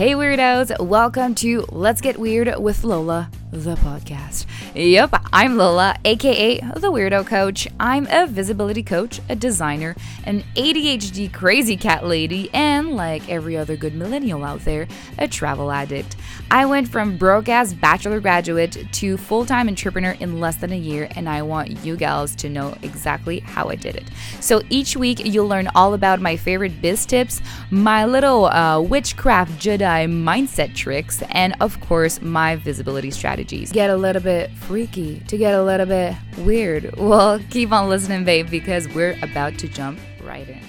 Hey, 0.00 0.12
weirdos, 0.12 0.80
welcome 0.80 1.34
to 1.34 1.66
Let's 1.68 2.00
Get 2.00 2.16
Weird 2.16 2.58
with 2.58 2.84
Lola, 2.84 3.30
the 3.52 3.74
podcast. 3.76 4.46
Yep, 4.74 5.24
I'm 5.32 5.56
Lola, 5.56 5.96
aka 6.04 6.60
the 6.60 6.92
Weirdo 6.92 7.26
Coach. 7.26 7.66
I'm 7.80 8.06
a 8.08 8.26
visibility 8.26 8.82
coach, 8.82 9.20
a 9.28 9.34
designer, 9.34 9.96
an 10.24 10.44
ADHD 10.54 11.32
crazy 11.32 11.76
cat 11.76 12.06
lady, 12.06 12.48
and 12.54 12.94
like 12.94 13.28
every 13.28 13.56
other 13.56 13.76
good 13.76 13.94
millennial 13.94 14.44
out 14.44 14.60
there, 14.64 14.86
a 15.18 15.26
travel 15.26 15.72
addict. 15.72 16.16
I 16.50 16.66
went 16.66 16.88
from 16.88 17.16
broke 17.16 17.48
ass 17.48 17.72
bachelor 17.72 18.20
graduate 18.20 18.86
to 18.92 19.16
full 19.16 19.44
time 19.44 19.68
entrepreneur 19.68 20.12
in 20.20 20.38
less 20.38 20.56
than 20.56 20.72
a 20.72 20.78
year, 20.78 21.08
and 21.16 21.28
I 21.28 21.42
want 21.42 21.84
you 21.84 21.96
gals 21.96 22.36
to 22.36 22.48
know 22.48 22.76
exactly 22.82 23.40
how 23.40 23.68
I 23.68 23.74
did 23.74 23.96
it. 23.96 24.04
So 24.40 24.62
each 24.70 24.96
week, 24.96 25.24
you'll 25.24 25.48
learn 25.48 25.68
all 25.74 25.94
about 25.94 26.20
my 26.20 26.36
favorite 26.36 26.80
biz 26.80 27.04
tips, 27.04 27.40
my 27.70 28.04
little 28.04 28.46
uh, 28.46 28.80
witchcraft 28.80 29.52
Jedi 29.52 30.08
mindset 30.08 30.74
tricks, 30.74 31.22
and 31.30 31.56
of 31.60 31.80
course, 31.80 32.22
my 32.22 32.56
visibility 32.56 33.10
strategies. 33.40 33.72
Get 33.72 33.90
a 33.90 33.96
little 33.96 34.22
bit 34.22 34.50
freaky, 34.50 35.20
to 35.28 35.36
get 35.36 35.54
a 35.54 35.62
little 35.62 35.86
bit 35.86 36.14
weird. 36.38 36.94
Well, 37.10 37.40
keep 37.50 37.72
on 37.72 37.88
listening, 37.88 38.24
babe, 38.24 38.50
because 38.50 38.86
we're 38.88 39.16
about 39.22 39.58
to 39.58 39.68
jump 39.68 39.98
right 40.22 40.48
in. 40.48 40.60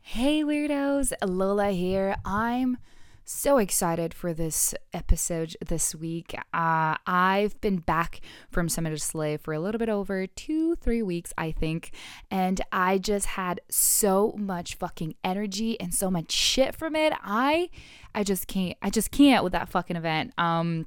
Hey, 0.00 0.44
weirdos, 0.44 1.12
Lola 1.26 1.70
here. 1.70 2.16
I'm 2.24 2.76
so 3.24 3.58
excited 3.58 4.14
for 4.14 4.32
this 4.32 4.74
episode 4.92 5.56
this 5.66 5.94
week. 5.94 6.34
Uh, 6.52 6.96
I've 7.06 7.60
been 7.60 7.78
back 7.78 8.20
from 8.50 8.68
Summit 8.68 8.92
of 8.92 9.02
Slay 9.02 9.36
for 9.36 9.52
a 9.52 9.58
little 9.60 9.78
bit 9.78 9.88
over 9.88 10.26
two, 10.26 10.76
three 10.76 11.02
weeks, 11.02 11.32
I 11.36 11.50
think, 11.50 11.92
and 12.30 12.60
I 12.70 12.98
just 12.98 13.26
had 13.26 13.60
so 13.70 14.34
much 14.36 14.76
fucking 14.76 15.14
energy 15.24 15.80
and 15.80 15.92
so 15.94 16.10
much 16.10 16.30
shit 16.30 16.76
from 16.76 16.94
it. 16.94 17.12
I, 17.22 17.70
I 18.14 18.22
just 18.22 18.46
can't. 18.46 18.76
I 18.82 18.90
just 18.90 19.10
can't 19.10 19.42
with 19.42 19.54
that 19.54 19.68
fucking 19.70 19.96
event. 19.96 20.34
Um, 20.38 20.86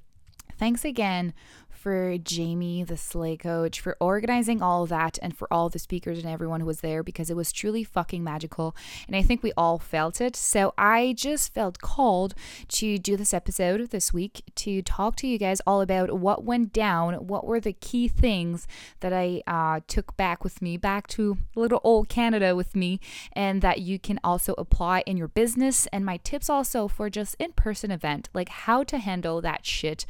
thanks 0.61 0.85
again 0.85 1.33
for 1.81 2.15
Jamie, 2.19 2.83
the 2.83 2.95
Slay 2.95 3.35
coach, 3.35 3.79
for 3.79 3.97
organizing 3.99 4.61
all 4.61 4.85
that 4.85 5.17
and 5.19 5.35
for 5.35 5.51
all 5.51 5.67
the 5.67 5.79
speakers 5.79 6.19
and 6.19 6.27
everyone 6.27 6.59
who 6.59 6.67
was 6.67 6.81
there 6.81 7.01
because 7.01 7.31
it 7.31 7.35
was 7.35 7.51
truly 7.51 7.83
fucking 7.83 8.23
magical. 8.23 8.75
And 9.07 9.15
I 9.15 9.23
think 9.23 9.41
we 9.41 9.51
all 9.57 9.79
felt 9.79 10.21
it. 10.21 10.35
So 10.35 10.75
I 10.77 11.15
just 11.17 11.55
felt 11.55 11.81
called 11.81 12.35
to 12.67 12.99
do 12.99 13.17
this 13.17 13.33
episode 13.33 13.89
this 13.89 14.13
week 14.13 14.43
to 14.57 14.83
talk 14.83 15.15
to 15.17 15.27
you 15.27 15.39
guys 15.39 15.59
all 15.65 15.81
about 15.81 16.19
what 16.19 16.43
went 16.43 16.71
down, 16.71 17.15
what 17.15 17.47
were 17.47 17.59
the 17.59 17.73
key 17.73 18.07
things 18.07 18.67
that 18.99 19.11
I 19.11 19.41
uh, 19.47 19.79
took 19.87 20.15
back 20.15 20.43
with 20.43 20.61
me, 20.61 20.77
back 20.77 21.07
to 21.07 21.39
little 21.55 21.81
old 21.83 22.09
Canada 22.09 22.55
with 22.55 22.75
me, 22.75 22.99
and 23.33 23.63
that 23.63 23.81
you 23.81 23.97
can 23.97 24.19
also 24.23 24.53
apply 24.55 25.01
in 25.07 25.17
your 25.17 25.29
business. 25.29 25.87
And 25.87 26.05
my 26.05 26.17
tips 26.17 26.47
also 26.47 26.87
for 26.87 27.09
just 27.09 27.35
in 27.39 27.53
person 27.53 27.89
event, 27.89 28.29
like 28.35 28.49
how 28.49 28.83
to 28.83 28.99
handle 28.99 29.41
that 29.41 29.65
shit. 29.65 30.05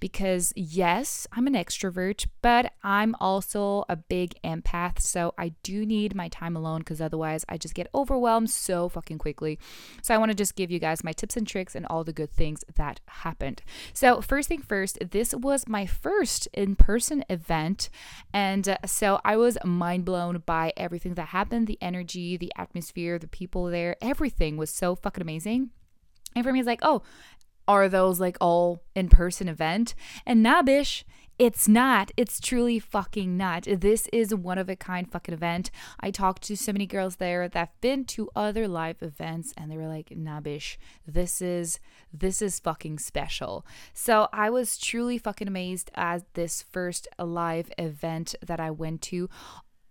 Because 0.00 0.52
yes, 0.56 1.11
I'm 1.32 1.46
an 1.46 1.54
extrovert, 1.54 2.26
but 2.42 2.72
I'm 2.82 3.14
also 3.20 3.84
a 3.88 3.96
big 3.96 4.34
empath. 4.44 5.00
So 5.00 5.34
I 5.38 5.54
do 5.62 5.86
need 5.86 6.14
my 6.14 6.28
time 6.28 6.56
alone 6.56 6.80
because 6.80 7.00
otherwise 7.00 7.44
I 7.48 7.58
just 7.58 7.74
get 7.74 7.88
overwhelmed 7.94 8.50
so 8.50 8.88
fucking 8.88 9.18
quickly. 9.18 9.58
So 10.02 10.14
I 10.14 10.18
want 10.18 10.30
to 10.30 10.36
just 10.36 10.56
give 10.56 10.70
you 10.70 10.78
guys 10.78 11.04
my 11.04 11.12
tips 11.12 11.36
and 11.36 11.46
tricks 11.46 11.74
and 11.74 11.86
all 11.86 12.04
the 12.04 12.12
good 12.12 12.30
things 12.30 12.64
that 12.74 13.00
happened. 13.06 13.62
So, 13.92 14.20
first 14.20 14.48
thing 14.48 14.62
first, 14.62 14.98
this 15.10 15.34
was 15.34 15.68
my 15.68 15.86
first 15.86 16.48
in 16.52 16.76
person 16.76 17.24
event. 17.28 17.88
And 18.32 18.68
uh, 18.68 18.78
so 18.86 19.20
I 19.24 19.36
was 19.36 19.58
mind 19.64 20.04
blown 20.04 20.42
by 20.44 20.72
everything 20.76 21.14
that 21.14 21.28
happened 21.28 21.66
the 21.66 21.78
energy, 21.80 22.36
the 22.36 22.52
atmosphere, 22.56 23.18
the 23.18 23.28
people 23.28 23.66
there. 23.66 23.96
Everything 24.00 24.56
was 24.56 24.70
so 24.70 24.94
fucking 24.94 25.22
amazing. 25.22 25.70
And 26.34 26.44
for 26.44 26.52
me, 26.52 26.60
it's 26.60 26.66
like, 26.66 26.80
oh, 26.82 27.02
are 27.68 27.88
those 27.88 28.20
like 28.20 28.36
all 28.40 28.82
in 28.94 29.08
person 29.08 29.48
event? 29.48 29.94
And 30.26 30.42
nah, 30.42 30.62
bish, 30.62 31.04
it's 31.38 31.66
not. 31.66 32.12
It's 32.16 32.38
truly 32.38 32.78
fucking 32.78 33.36
not. 33.36 33.64
This 33.64 34.06
is 34.12 34.34
one 34.34 34.58
of 34.58 34.68
a 34.68 34.76
kind 34.76 35.10
fucking 35.10 35.34
event. 35.34 35.70
I 35.98 36.10
talked 36.10 36.42
to 36.44 36.56
so 36.56 36.72
many 36.72 36.86
girls 36.86 37.16
there 37.16 37.48
that've 37.48 37.80
been 37.80 38.04
to 38.06 38.30
other 38.36 38.68
live 38.68 39.02
events 39.02 39.52
and 39.56 39.70
they 39.70 39.76
were 39.76 39.88
like, 39.88 40.16
nah, 40.16 40.40
bish, 40.40 40.78
this 41.06 41.42
is 41.42 41.80
this 42.12 42.42
is 42.42 42.60
fucking 42.60 42.98
special. 42.98 43.66
So 43.92 44.28
I 44.32 44.50
was 44.50 44.78
truly 44.78 45.18
fucking 45.18 45.48
amazed 45.48 45.90
at 45.94 46.32
this 46.34 46.62
first 46.62 47.08
live 47.18 47.72
event 47.78 48.34
that 48.46 48.60
I 48.60 48.70
went 48.70 49.02
to. 49.02 49.28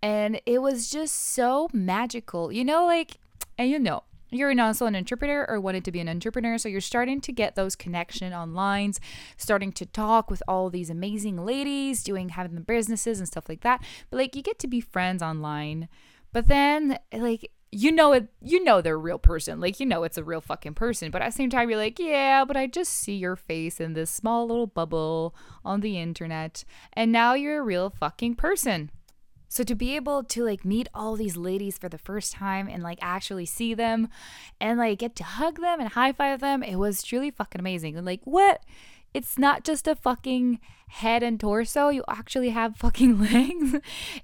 And 0.00 0.40
it 0.46 0.62
was 0.62 0.90
just 0.90 1.14
so 1.14 1.68
magical. 1.72 2.50
You 2.50 2.64
know, 2.64 2.86
like, 2.86 3.18
and 3.58 3.68
you 3.68 3.78
know, 3.78 4.04
you're 4.32 4.58
also 4.60 4.86
an 4.86 4.96
entrepreneur 4.96 5.46
or 5.48 5.60
wanted 5.60 5.84
to 5.84 5.92
be 5.92 6.00
an 6.00 6.08
entrepreneur. 6.08 6.58
So 6.58 6.68
you're 6.68 6.80
starting 6.80 7.20
to 7.20 7.32
get 7.32 7.54
those 7.54 7.76
connection 7.76 8.32
online, 8.32 8.94
starting 9.36 9.72
to 9.72 9.86
talk 9.86 10.30
with 10.30 10.42
all 10.48 10.70
these 10.70 10.90
amazing 10.90 11.44
ladies, 11.44 12.02
doing 12.02 12.30
having 12.30 12.54
the 12.54 12.60
businesses 12.60 13.18
and 13.18 13.28
stuff 13.28 13.48
like 13.48 13.60
that. 13.60 13.82
But 14.10 14.16
like 14.16 14.36
you 14.36 14.42
get 14.42 14.58
to 14.60 14.66
be 14.66 14.80
friends 14.80 15.22
online. 15.22 15.88
But 16.32 16.48
then 16.48 16.98
like 17.12 17.50
you 17.74 17.90
know 17.90 18.12
it 18.12 18.28
you 18.42 18.62
know 18.62 18.80
they're 18.80 18.94
a 18.94 18.98
real 18.98 19.18
person. 19.18 19.60
Like 19.60 19.80
you 19.80 19.86
know 19.86 20.04
it's 20.04 20.18
a 20.18 20.24
real 20.24 20.40
fucking 20.40 20.74
person. 20.74 21.10
But 21.10 21.22
at 21.22 21.30
the 21.30 21.36
same 21.36 21.50
time 21.50 21.68
you're 21.68 21.78
like, 21.78 21.98
yeah, 21.98 22.44
but 22.44 22.56
I 22.56 22.66
just 22.66 22.92
see 22.92 23.16
your 23.16 23.36
face 23.36 23.80
in 23.80 23.92
this 23.92 24.10
small 24.10 24.46
little 24.46 24.66
bubble 24.66 25.34
on 25.64 25.80
the 25.80 25.98
internet. 25.98 26.64
And 26.92 27.12
now 27.12 27.34
you're 27.34 27.60
a 27.60 27.64
real 27.64 27.90
fucking 27.90 28.36
person. 28.36 28.90
So 29.52 29.64
to 29.64 29.74
be 29.74 29.94
able 29.96 30.24
to 30.24 30.44
like 30.44 30.64
meet 30.64 30.88
all 30.94 31.14
these 31.14 31.36
ladies 31.36 31.76
for 31.76 31.90
the 31.90 31.98
first 31.98 32.32
time 32.32 32.68
and 32.68 32.82
like 32.82 32.98
actually 33.02 33.44
see 33.44 33.74
them 33.74 34.08
and 34.58 34.78
like 34.78 34.98
get 34.98 35.14
to 35.16 35.24
hug 35.24 35.60
them 35.60 35.78
and 35.78 35.90
high 35.90 36.12
five 36.12 36.40
them, 36.40 36.62
it 36.62 36.76
was 36.76 37.02
truly 37.02 37.30
fucking 37.30 37.60
amazing. 37.60 37.94
And 37.94 38.06
like, 38.06 38.22
what? 38.24 38.62
It's 39.12 39.36
not 39.36 39.62
just 39.62 39.86
a 39.86 39.94
fucking 39.94 40.58
head 40.88 41.22
and 41.22 41.38
torso. 41.38 41.90
You 41.90 42.02
actually 42.08 42.48
have 42.48 42.78
fucking 42.78 43.20
legs. 43.30 43.76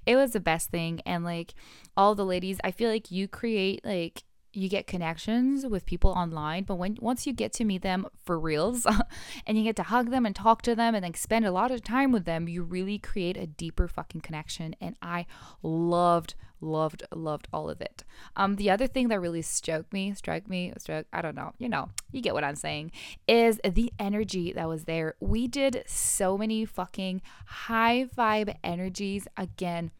it 0.07 0.15
was 0.15 0.31
the 0.31 0.39
best 0.39 0.71
thing. 0.71 0.99
And 1.05 1.23
like 1.23 1.53
all 1.95 2.15
the 2.15 2.25
ladies, 2.25 2.57
I 2.63 2.71
feel 2.71 2.89
like 2.89 3.11
you 3.11 3.27
create 3.27 3.85
like 3.85 4.23
you 4.53 4.67
get 4.69 4.87
connections 4.87 5.65
with 5.65 5.85
people 5.85 6.11
online 6.11 6.63
but 6.63 6.75
when 6.75 6.97
once 6.99 7.27
you 7.27 7.33
get 7.33 7.53
to 7.53 7.63
meet 7.63 7.81
them 7.81 8.05
for 8.23 8.39
reals 8.39 8.85
and 9.45 9.57
you 9.57 9.63
get 9.63 9.75
to 9.75 9.83
hug 9.83 10.09
them 10.09 10.25
and 10.25 10.35
talk 10.35 10.61
to 10.61 10.75
them 10.75 10.95
and 10.95 11.03
like 11.03 11.17
spend 11.17 11.45
a 11.45 11.51
lot 11.51 11.71
of 11.71 11.83
time 11.83 12.11
with 12.11 12.25
them 12.25 12.47
you 12.47 12.63
really 12.63 12.97
create 12.97 13.37
a 13.37 13.47
deeper 13.47 13.87
fucking 13.87 14.21
connection 14.21 14.75
and 14.81 14.95
i 15.01 15.25
loved 15.61 16.35
loved 16.61 17.03
loved 17.13 17.47
all 17.53 17.69
of 17.69 17.79
it. 17.81 18.03
Um 18.35 18.55
the 18.57 18.69
other 18.69 18.87
thing 18.87 19.07
that 19.09 19.21
really 19.21 19.41
struck 19.41 19.91
me 19.93 20.13
struck 20.13 20.47
me 20.49 20.73
struck 20.77 21.05
i 21.13 21.21
don't 21.21 21.35
know 21.35 21.53
you 21.57 21.69
know 21.69 21.89
you 22.11 22.21
get 22.21 22.33
what 22.33 22.43
i'm 22.43 22.55
saying 22.55 22.91
is 23.27 23.59
the 23.63 23.91
energy 23.99 24.51
that 24.53 24.67
was 24.67 24.85
there. 24.85 25.15
We 25.19 25.47
did 25.47 25.83
so 25.85 26.37
many 26.37 26.65
fucking 26.65 27.21
high 27.45 28.07
vibe 28.17 28.55
energies 28.63 29.27
again 29.37 29.91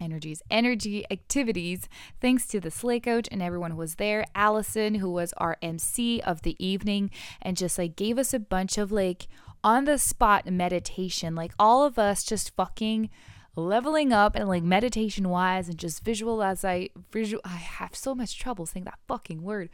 energies, 0.00 0.42
energy 0.50 1.04
activities. 1.10 1.88
Thanks 2.20 2.46
to 2.46 2.60
the 2.60 2.70
Slay 2.70 3.00
Coach 3.00 3.28
and 3.30 3.42
everyone 3.42 3.72
who 3.72 3.76
was 3.76 3.96
there. 3.96 4.24
Allison, 4.34 4.96
who 4.96 5.10
was 5.10 5.32
our 5.34 5.56
MC 5.62 6.20
of 6.20 6.42
the 6.42 6.56
evening, 6.64 7.10
and 7.42 7.56
just 7.56 7.78
like 7.78 7.96
gave 7.96 8.18
us 8.18 8.32
a 8.32 8.38
bunch 8.38 8.78
of 8.78 8.92
like 8.92 9.28
on 9.62 9.84
the 9.84 9.98
spot 9.98 10.46
meditation. 10.46 11.34
Like 11.34 11.52
all 11.58 11.84
of 11.84 11.98
us 11.98 12.24
just 12.24 12.54
fucking 12.56 13.10
leveling 13.56 14.12
up 14.12 14.36
and 14.36 14.48
like 14.48 14.62
meditation 14.62 15.28
wise 15.28 15.68
and 15.68 15.78
just 15.78 16.04
visual 16.04 16.42
as 16.42 16.64
I 16.64 16.90
visual 17.10 17.42
I 17.44 17.56
have 17.56 17.94
so 17.94 18.14
much 18.14 18.38
trouble 18.38 18.66
saying 18.66 18.84
that 18.84 18.98
fucking 19.08 19.42
word. 19.42 19.70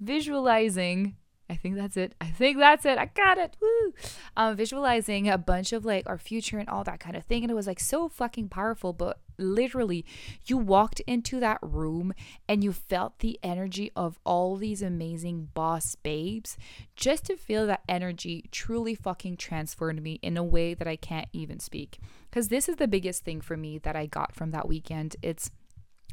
Visualizing 0.00 1.16
I 1.50 1.56
think 1.56 1.76
that's 1.76 1.96
it. 1.96 2.14
I 2.20 2.26
think 2.26 2.58
that's 2.58 2.84
it. 2.84 2.98
I 2.98 3.06
got 3.06 3.38
it. 3.38 3.56
Woo! 3.60 3.94
Um, 4.36 4.54
visualizing 4.54 5.28
a 5.28 5.38
bunch 5.38 5.72
of 5.72 5.84
like 5.84 6.06
our 6.06 6.18
future 6.18 6.58
and 6.58 6.68
all 6.68 6.84
that 6.84 7.00
kind 7.00 7.16
of 7.16 7.24
thing. 7.24 7.42
And 7.42 7.50
it 7.50 7.54
was 7.54 7.66
like 7.66 7.80
so 7.80 8.08
fucking 8.08 8.50
powerful. 8.50 8.92
But 8.92 9.18
literally, 9.38 10.04
you 10.44 10.58
walked 10.58 11.00
into 11.00 11.40
that 11.40 11.58
room 11.62 12.12
and 12.46 12.62
you 12.62 12.72
felt 12.72 13.20
the 13.20 13.38
energy 13.42 13.90
of 13.96 14.18
all 14.26 14.56
these 14.56 14.82
amazing 14.82 15.48
boss 15.54 15.94
babes. 15.94 16.58
Just 16.96 17.24
to 17.26 17.36
feel 17.36 17.66
that 17.66 17.82
energy 17.88 18.44
truly 18.52 18.94
fucking 18.94 19.38
transformed 19.38 20.02
me 20.02 20.18
in 20.22 20.36
a 20.36 20.44
way 20.44 20.74
that 20.74 20.88
I 20.88 20.96
can't 20.96 21.28
even 21.32 21.60
speak. 21.60 21.98
Because 22.28 22.48
this 22.48 22.68
is 22.68 22.76
the 22.76 22.88
biggest 22.88 23.24
thing 23.24 23.40
for 23.40 23.56
me 23.56 23.78
that 23.78 23.96
I 23.96 24.04
got 24.04 24.34
from 24.34 24.50
that 24.50 24.68
weekend. 24.68 25.16
It's 25.22 25.50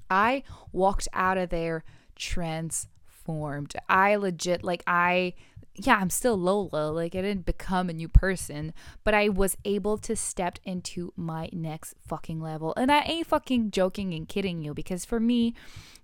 I 0.09 0.43
walked 0.71 1.09
out 1.13 1.37
of 1.37 1.49
there 1.49 1.83
trans 2.15 2.87
formed. 3.25 3.73
I 3.89 4.15
legit 4.15 4.63
like 4.63 4.83
I 4.87 5.33
yeah, 5.77 5.97
I'm 5.99 6.09
still 6.09 6.37
Lola. 6.37 6.89
Like 6.89 7.15
I 7.15 7.21
didn't 7.21 7.45
become 7.45 7.89
a 7.89 7.93
new 7.93 8.07
person, 8.07 8.73
but 9.03 9.13
I 9.13 9.27
was 9.29 9.57
able 9.65 9.97
to 9.99 10.15
step 10.15 10.57
into 10.63 11.11
my 11.17 11.49
next 11.51 11.95
fucking 12.07 12.39
level. 12.39 12.73
And 12.77 12.91
I 12.91 13.01
ain't 13.01 13.27
fucking 13.27 13.71
joking 13.71 14.13
and 14.13 14.27
kidding 14.27 14.61
you 14.61 14.73
because 14.73 15.03
for 15.03 15.19
me, 15.19 15.53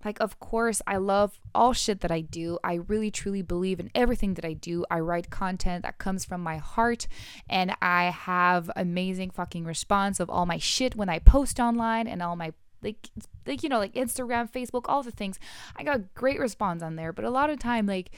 like 0.03 0.19
of 0.19 0.39
course 0.39 0.81
I 0.85 0.97
love 0.97 1.39
all 1.55 1.71
shit 1.71 2.01
that 2.01 2.11
I 2.11 2.21
do. 2.21 2.59
I 2.63 2.75
really 2.75 3.11
truly 3.11 3.41
believe 3.41 3.79
in 3.79 3.91
everything 3.95 4.33
that 4.33 4.45
I 4.45 4.53
do. 4.53 4.85
I 4.91 4.99
write 4.99 5.29
content 5.29 5.83
that 5.83 5.99
comes 5.99 6.25
from 6.25 6.41
my 6.41 6.57
heart 6.57 7.07
and 7.49 7.73
I 7.81 8.05
have 8.05 8.69
amazing 8.75 9.29
fucking 9.29 9.63
response 9.63 10.19
of 10.19 10.29
all 10.29 10.45
my 10.45 10.57
shit 10.57 10.95
when 10.95 11.07
I 11.07 11.19
post 11.19 11.59
online 11.59 12.07
and 12.07 12.21
all 12.21 12.35
my 12.35 12.51
like 12.81 13.09
like 13.45 13.63
you 13.63 13.69
know 13.69 13.79
like 13.79 13.93
Instagram, 13.93 14.51
Facebook, 14.51 14.83
all 14.85 15.03
the 15.03 15.11
things. 15.11 15.39
I 15.75 15.83
got 15.83 16.13
great 16.13 16.39
response 16.39 16.83
on 16.83 16.95
there, 16.95 17.13
but 17.13 17.25
a 17.25 17.29
lot 17.29 17.49
of 17.49 17.59
time 17.59 17.85
like 17.85 18.11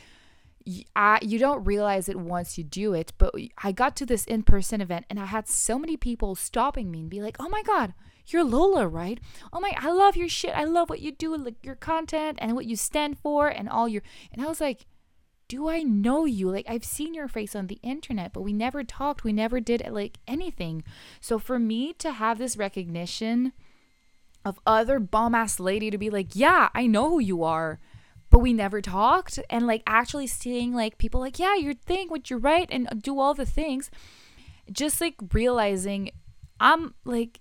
I, 0.96 1.20
you 1.22 1.40
don't 1.40 1.66
realize 1.66 2.08
it 2.08 2.18
once 2.18 2.58
you 2.58 2.64
do 2.64 2.94
it, 2.94 3.12
but 3.18 3.34
I 3.62 3.72
got 3.72 3.96
to 3.98 4.06
this 4.06 4.26
in 4.26 4.44
person 4.44 4.82
event 4.82 5.06
and 5.10 5.20
I 5.20 5.26
had 5.26 5.48
so 5.48 5.78
many 5.78 5.98
people 5.98 6.36
stopping 6.36 6.90
me 6.90 7.02
and 7.02 7.10
be 7.10 7.22
like, 7.22 7.36
oh 7.40 7.50
my 7.50 7.62
God, 7.64 7.94
you're 8.28 8.44
Lola, 8.44 8.88
right? 8.88 9.20
Oh 9.52 9.60
my, 9.60 9.74
I 9.78 9.92
love 9.92 10.16
your 10.16 10.30
shit. 10.30 10.56
I 10.56 10.64
love 10.64 10.90
what 10.90 11.02
you 11.02 11.12
do, 11.12 11.36
like 11.36 11.66
your 11.66 11.76
content 11.76 12.40
and 12.42 12.54
what 12.54 12.66
you 12.66 12.76
stand 12.76 13.20
for 13.20 13.48
and 13.50 13.68
all 13.68 13.90
your. 13.90 14.04
And 14.32 14.42
I 14.42 14.48
was 14.48 14.62
like, 14.62 14.86
do 15.50 15.68
I 15.68 15.84
know 15.84 16.26
you? 16.26 16.50
Like, 16.50 16.66
I've 16.70 16.86
seen 16.86 17.14
your 17.14 17.28
face 17.28 17.56
on 17.56 17.68
the 17.68 17.80
internet, 17.84 18.32
but 18.32 18.42
we 18.42 18.54
never 18.54 18.84
talked. 18.84 19.24
We 19.24 19.34
never 19.34 19.60
did 19.60 19.86
like 19.92 20.20
anything. 20.28 20.84
So 21.20 21.38
for 21.38 21.60
me 21.60 21.94
to 21.94 22.14
have 22.14 22.38
this 22.38 22.56
recognition 22.56 23.52
of 24.46 24.60
other 24.66 25.00
bomb 25.00 25.36
ass 25.36 25.60
lady 25.60 25.90
to 25.90 25.98
be 25.98 26.10
like, 26.10 26.36
yeah, 26.36 26.70
I 26.74 26.88
know 26.88 27.10
who 27.10 27.20
you 27.20 27.44
are. 27.44 27.80
But 28.30 28.40
we 28.40 28.52
never 28.52 28.82
talked 28.82 29.38
and 29.50 29.68
like 29.68 29.84
actually 29.86 30.26
seeing 30.26 30.74
like 30.74 30.98
people 30.98 31.20
like 31.20 31.38
yeah 31.38 31.56
your 31.56 31.76
thing 31.76 32.10
what 32.10 32.32
you're 32.32 32.40
right 32.40 32.68
and 32.72 32.88
uh, 32.88 32.96
do 33.00 33.20
all 33.20 33.36
the 33.36 33.46
things. 33.46 33.92
Just 34.72 35.00
like 35.00 35.16
realizing 35.34 36.10
i'm 36.60 36.94
like 37.04 37.40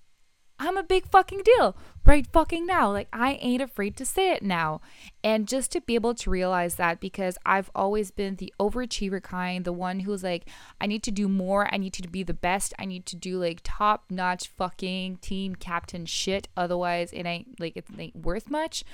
i'm 0.62 0.76
a 0.76 0.82
big 0.82 1.06
fucking 1.10 1.42
deal 1.44 1.76
right 2.04 2.26
fucking 2.32 2.66
now. 2.66 2.90
Like 2.90 3.08
i 3.12 3.32
ain't 3.34 3.62
afraid 3.62 3.96
to 3.96 4.04
say 4.04 4.30
it 4.32 4.42
now. 4.42 4.80
And 5.22 5.46
just 5.46 5.70
to 5.72 5.80
be 5.80 5.94
able 5.94 6.14
to 6.14 6.30
realize 6.30 6.76
that 6.76 7.00
because 7.00 7.36
i've 7.44 7.70
always 7.74 8.10
been 8.10 8.36
the 8.36 8.52
overachiever 8.58 9.22
kind 9.22 9.64
the 9.64 9.72
one 9.72 10.00
who's 10.00 10.22
like 10.22 10.48
i 10.80 10.86
need 10.86 11.02
to 11.04 11.10
do 11.10 11.28
more. 11.28 11.72
I 11.72 11.76
need 11.76 11.92
to 11.94 12.08
be 12.08 12.22
the 12.22 12.34
best. 12.34 12.74
I 12.78 12.84
need 12.84 13.06
to 13.06 13.16
do 13.16 13.38
like 13.38 13.60
top 13.62 14.04
notch 14.10 14.48
fucking 14.48 15.18
team 15.18 15.54
captain 15.56 16.06
shit. 16.06 16.48
Otherwise 16.56 17.12
it 17.12 17.26
ain't 17.26 17.58
like 17.60 17.76
it 17.76 17.86
ain't 17.98 18.16
worth 18.16 18.50
much 18.50 18.84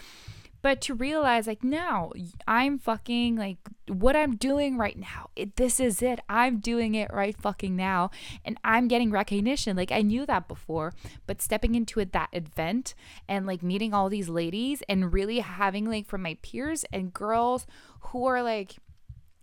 but 0.62 0.80
to 0.80 0.94
realize 0.94 1.46
like 1.46 1.62
now 1.62 2.10
i'm 2.46 2.78
fucking 2.78 3.36
like 3.36 3.58
what 3.88 4.16
i'm 4.16 4.36
doing 4.36 4.76
right 4.76 4.98
now 4.98 5.30
it, 5.36 5.56
this 5.56 5.80
is 5.80 6.02
it 6.02 6.20
i'm 6.28 6.58
doing 6.58 6.94
it 6.94 7.12
right 7.12 7.36
fucking 7.40 7.74
now 7.76 8.10
and 8.44 8.58
i'm 8.64 8.88
getting 8.88 9.10
recognition 9.10 9.76
like 9.76 9.92
i 9.92 10.02
knew 10.02 10.26
that 10.26 10.48
before 10.48 10.92
but 11.26 11.40
stepping 11.40 11.74
into 11.74 12.00
it 12.00 12.12
that 12.12 12.28
event 12.32 12.94
and 13.28 13.46
like 13.46 13.62
meeting 13.62 13.94
all 13.94 14.08
these 14.08 14.28
ladies 14.28 14.82
and 14.88 15.12
really 15.12 15.40
having 15.40 15.88
like 15.88 16.06
from 16.06 16.22
my 16.22 16.36
peers 16.42 16.84
and 16.92 17.12
girls 17.12 17.66
who 18.00 18.26
are 18.26 18.42
like 18.42 18.76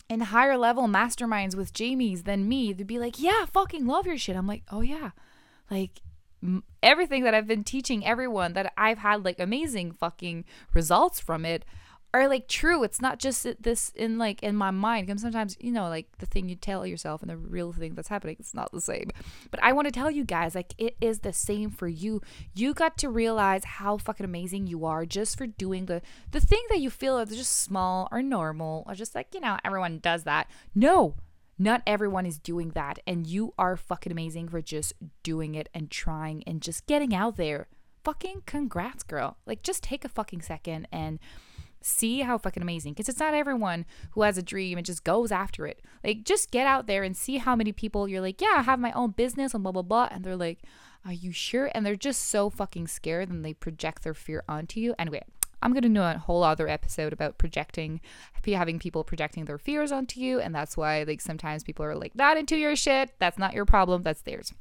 in 0.09 0.19
higher 0.19 0.57
level 0.57 0.87
masterminds 0.87 1.55
with 1.55 1.73
Jamie's 1.73 2.23
than 2.23 2.47
me, 2.47 2.73
they'd 2.73 2.85
be 2.85 2.99
like, 2.99 3.19
"Yeah, 3.19 3.45
fucking 3.45 3.85
love 3.85 4.05
your 4.05 4.17
shit." 4.17 4.35
I'm 4.35 4.47
like, 4.47 4.63
"Oh 4.71 4.81
yeah." 4.81 5.11
Like 5.69 6.01
everything 6.83 7.23
that 7.23 7.33
I've 7.33 7.47
been 7.47 7.63
teaching 7.63 8.05
everyone 8.05 8.53
that 8.53 8.73
I've 8.77 8.99
had 8.99 9.25
like 9.25 9.39
amazing 9.39 9.93
fucking 9.93 10.45
results 10.73 11.19
from 11.19 11.45
it 11.45 11.65
are 12.15 12.29
like 12.29 12.47
true. 12.47 12.83
It's 12.83 13.01
not 13.01 13.19
just 13.19 13.45
this 13.61 13.89
in 13.89 14.17
like 14.17 14.41
in 14.41 14.55
my 14.55 14.71
mind. 14.71 15.07
Because 15.07 15.21
sometimes, 15.21 15.57
you 15.59 15.71
know, 15.71 15.89
like 15.89 16.17
the 16.19 16.25
thing 16.25 16.47
you 16.47 16.55
tell 16.55 16.85
yourself 16.85 17.21
and 17.21 17.29
the 17.29 17.37
real 17.37 17.73
thing 17.73 17.93
that's 17.93 18.07
happening, 18.07 18.37
it's 18.39 18.53
not 18.53 18.71
the 18.71 18.81
same. 18.81 19.09
But 19.51 19.61
I 19.61 19.73
want 19.73 19.87
to 19.87 19.91
tell 19.91 20.09
you 20.09 20.23
guys, 20.23 20.55
like 20.55 20.73
it 20.77 20.95
is 21.01 21.19
the 21.19 21.33
same 21.33 21.69
for 21.69 21.87
you. 21.87 22.21
You 22.53 22.73
got 22.73 22.97
to 22.99 23.09
realize 23.09 23.65
how 23.65 23.97
fucking 23.97 24.25
amazing 24.25 24.67
you 24.67 24.85
are 24.85 25.05
just 25.05 25.37
for 25.37 25.45
doing 25.45 25.87
the 25.87 26.01
the 26.31 26.39
thing 26.39 26.63
that 26.69 26.79
you 26.79 26.89
feel 26.89 27.19
is 27.19 27.35
just 27.35 27.61
small 27.61 28.07
or 28.11 28.21
normal 28.21 28.85
or 28.87 28.95
just 28.95 29.13
like, 29.13 29.33
you 29.33 29.41
know, 29.41 29.57
everyone 29.65 29.99
does 29.99 30.23
that. 30.23 30.49
No, 30.73 31.15
not 31.57 31.81
everyone 31.87 32.25
is 32.25 32.37
doing 32.37 32.71
that, 32.71 32.99
and 33.07 33.25
you 33.25 33.53
are 33.57 33.77
fucking 33.77 34.11
amazing 34.11 34.49
for 34.49 34.61
just 34.61 34.93
doing 35.23 35.55
it 35.55 35.69
and 35.73 35.89
trying 35.89 36.43
and 36.45 36.61
just 36.61 36.85
getting 36.85 37.13
out 37.13 37.37
there. 37.37 37.67
Fucking 38.03 38.43
congrats, 38.45 39.03
girl. 39.03 39.37
Like, 39.45 39.63
just 39.63 39.81
take 39.81 40.05
a 40.05 40.09
fucking 40.09 40.41
second 40.41 40.87
and 40.91 41.19
see 41.85 42.21
how 42.21 42.37
fucking 42.37 42.63
amazing 42.63 42.93
because 42.93 43.07
it's 43.07 43.19
not 43.19 43.35
everyone 43.35 43.85
who 44.11 44.23
has 44.23 44.39
a 44.39 44.41
dream 44.41 44.75
and 44.75 44.85
just 44.85 45.03
goes 45.03 45.31
after 45.31 45.67
it 45.67 45.83
like 46.03 46.23
just 46.23 46.49
get 46.49 46.65
out 46.65 46.87
there 46.87 47.03
and 47.03 47.15
see 47.15 47.37
how 47.37 47.55
many 47.55 47.71
people 47.71 48.07
you're 48.07 48.21
like 48.21 48.41
yeah 48.41 48.55
i 48.55 48.61
have 48.63 48.79
my 48.79 48.91
own 48.93 49.11
business 49.11 49.53
and 49.53 49.61
blah 49.61 49.71
blah 49.71 49.83
blah 49.83 50.07
and 50.09 50.23
they're 50.23 50.35
like 50.35 50.63
are 51.05 51.13
you 51.13 51.31
sure 51.31 51.69
and 51.75 51.85
they're 51.85 51.95
just 51.95 52.23
so 52.23 52.49
fucking 52.49 52.87
scared 52.87 53.29
and 53.29 53.45
they 53.45 53.53
project 53.53 54.03
their 54.03 54.15
fear 54.15 54.43
onto 54.49 54.79
you 54.79 54.95
anyway 54.97 55.21
I'm 55.65 55.73
going 55.73 55.81
to 55.81 55.89
do 55.89 56.01
a 56.01 56.19
whole 56.19 56.43
other 56.43 56.69
episode 56.69 57.11
about 57.11 57.39
projecting, 57.39 57.99
having 58.45 58.77
people 58.77 59.03
projecting 59.03 59.45
their 59.45 59.57
fears 59.57 59.91
onto 59.91 60.19
you. 60.19 60.39
And 60.39 60.53
that's 60.53 60.77
why, 60.77 61.01
like, 61.03 61.21
sometimes 61.21 61.63
people 61.63 61.83
are 61.83 61.95
like, 61.95 62.13
not 62.13 62.37
into 62.37 62.55
your 62.55 62.75
shit. 62.75 63.09
That's 63.17 63.39
not 63.39 63.53
your 63.55 63.65
problem. 63.65 64.03
That's 64.03 64.21
theirs. 64.21 64.53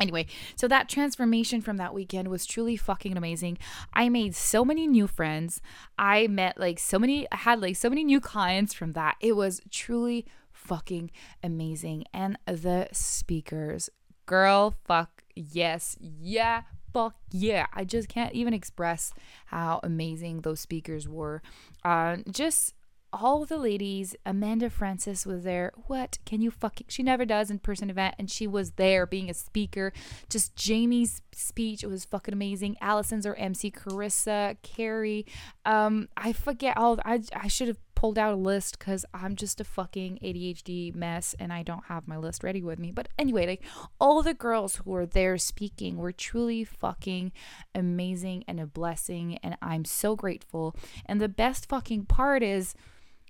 Anyway, 0.00 0.26
so 0.56 0.66
that 0.66 0.88
transformation 0.88 1.60
from 1.60 1.76
that 1.76 1.92
weekend 1.92 2.28
was 2.28 2.46
truly 2.46 2.76
fucking 2.76 3.14
amazing. 3.16 3.58
I 3.92 4.08
made 4.08 4.34
so 4.34 4.64
many 4.64 4.86
new 4.86 5.06
friends. 5.06 5.60
I 5.98 6.28
met 6.28 6.58
like 6.58 6.78
so 6.78 6.98
many, 6.98 7.26
I 7.30 7.36
had 7.36 7.60
like 7.60 7.76
so 7.76 7.90
many 7.90 8.04
new 8.04 8.20
clients 8.20 8.72
from 8.72 8.92
that. 8.92 9.16
It 9.20 9.36
was 9.36 9.60
truly 9.70 10.24
fucking 10.52 11.10
amazing. 11.42 12.04
And 12.14 12.38
the 12.46 12.88
speakers, 12.92 13.90
girl, 14.24 14.74
fuck 14.86 15.24
yes, 15.34 15.96
yeah, 16.00 16.62
fuck 16.92 17.14
yeah. 17.30 17.66
I 17.72 17.84
just 17.84 18.08
can't 18.08 18.34
even 18.34 18.54
express 18.54 19.12
how 19.46 19.80
amazing 19.82 20.40
those 20.40 20.60
speakers 20.60 21.08
were. 21.08 21.42
Uh, 21.84 22.18
just 22.30 22.74
all 23.12 23.46
the 23.46 23.56
ladies, 23.56 24.14
Amanda 24.26 24.68
Frances 24.68 25.24
was 25.24 25.42
there. 25.42 25.72
What 25.86 26.18
can 26.26 26.42
you 26.42 26.50
fucking? 26.50 26.86
She 26.88 27.02
never 27.02 27.24
does 27.24 27.50
in 27.50 27.58
person 27.58 27.88
event, 27.90 28.16
and 28.18 28.30
she 28.30 28.46
was 28.46 28.72
there 28.72 29.06
being 29.06 29.30
a 29.30 29.34
speaker. 29.34 29.92
Just 30.28 30.54
Jamie's 30.56 31.22
speech 31.32 31.82
was 31.84 32.04
fucking 32.04 32.34
amazing. 32.34 32.76
Allison's 32.80 33.26
or 33.26 33.34
MC, 33.34 33.70
Carissa, 33.70 34.56
Carrie. 34.62 35.26
Um, 35.64 36.08
I 36.16 36.32
forget 36.32 36.76
all. 36.76 36.98
I 37.04 37.22
I 37.34 37.48
should 37.48 37.68
have 37.68 37.78
pulled 37.98 38.16
out 38.16 38.32
a 38.32 38.36
list 38.36 38.78
because 38.78 39.04
I'm 39.12 39.34
just 39.34 39.60
a 39.60 39.64
fucking 39.64 40.20
ADHD 40.22 40.94
mess 40.94 41.34
and 41.40 41.52
I 41.52 41.64
don't 41.64 41.86
have 41.86 42.06
my 42.06 42.16
list 42.16 42.44
ready 42.44 42.62
with 42.62 42.78
me. 42.78 42.92
But 42.92 43.08
anyway, 43.18 43.44
like 43.44 43.64
all 43.98 44.22
the 44.22 44.34
girls 44.34 44.76
who 44.76 44.92
were 44.92 45.04
there 45.04 45.36
speaking 45.36 45.96
were 45.96 46.12
truly 46.12 46.62
fucking 46.62 47.32
amazing 47.74 48.44
and 48.46 48.60
a 48.60 48.66
blessing. 48.66 49.38
And 49.42 49.56
I'm 49.60 49.84
so 49.84 50.14
grateful. 50.14 50.76
And 51.06 51.20
the 51.20 51.28
best 51.28 51.68
fucking 51.68 52.04
part 52.04 52.44
is 52.44 52.72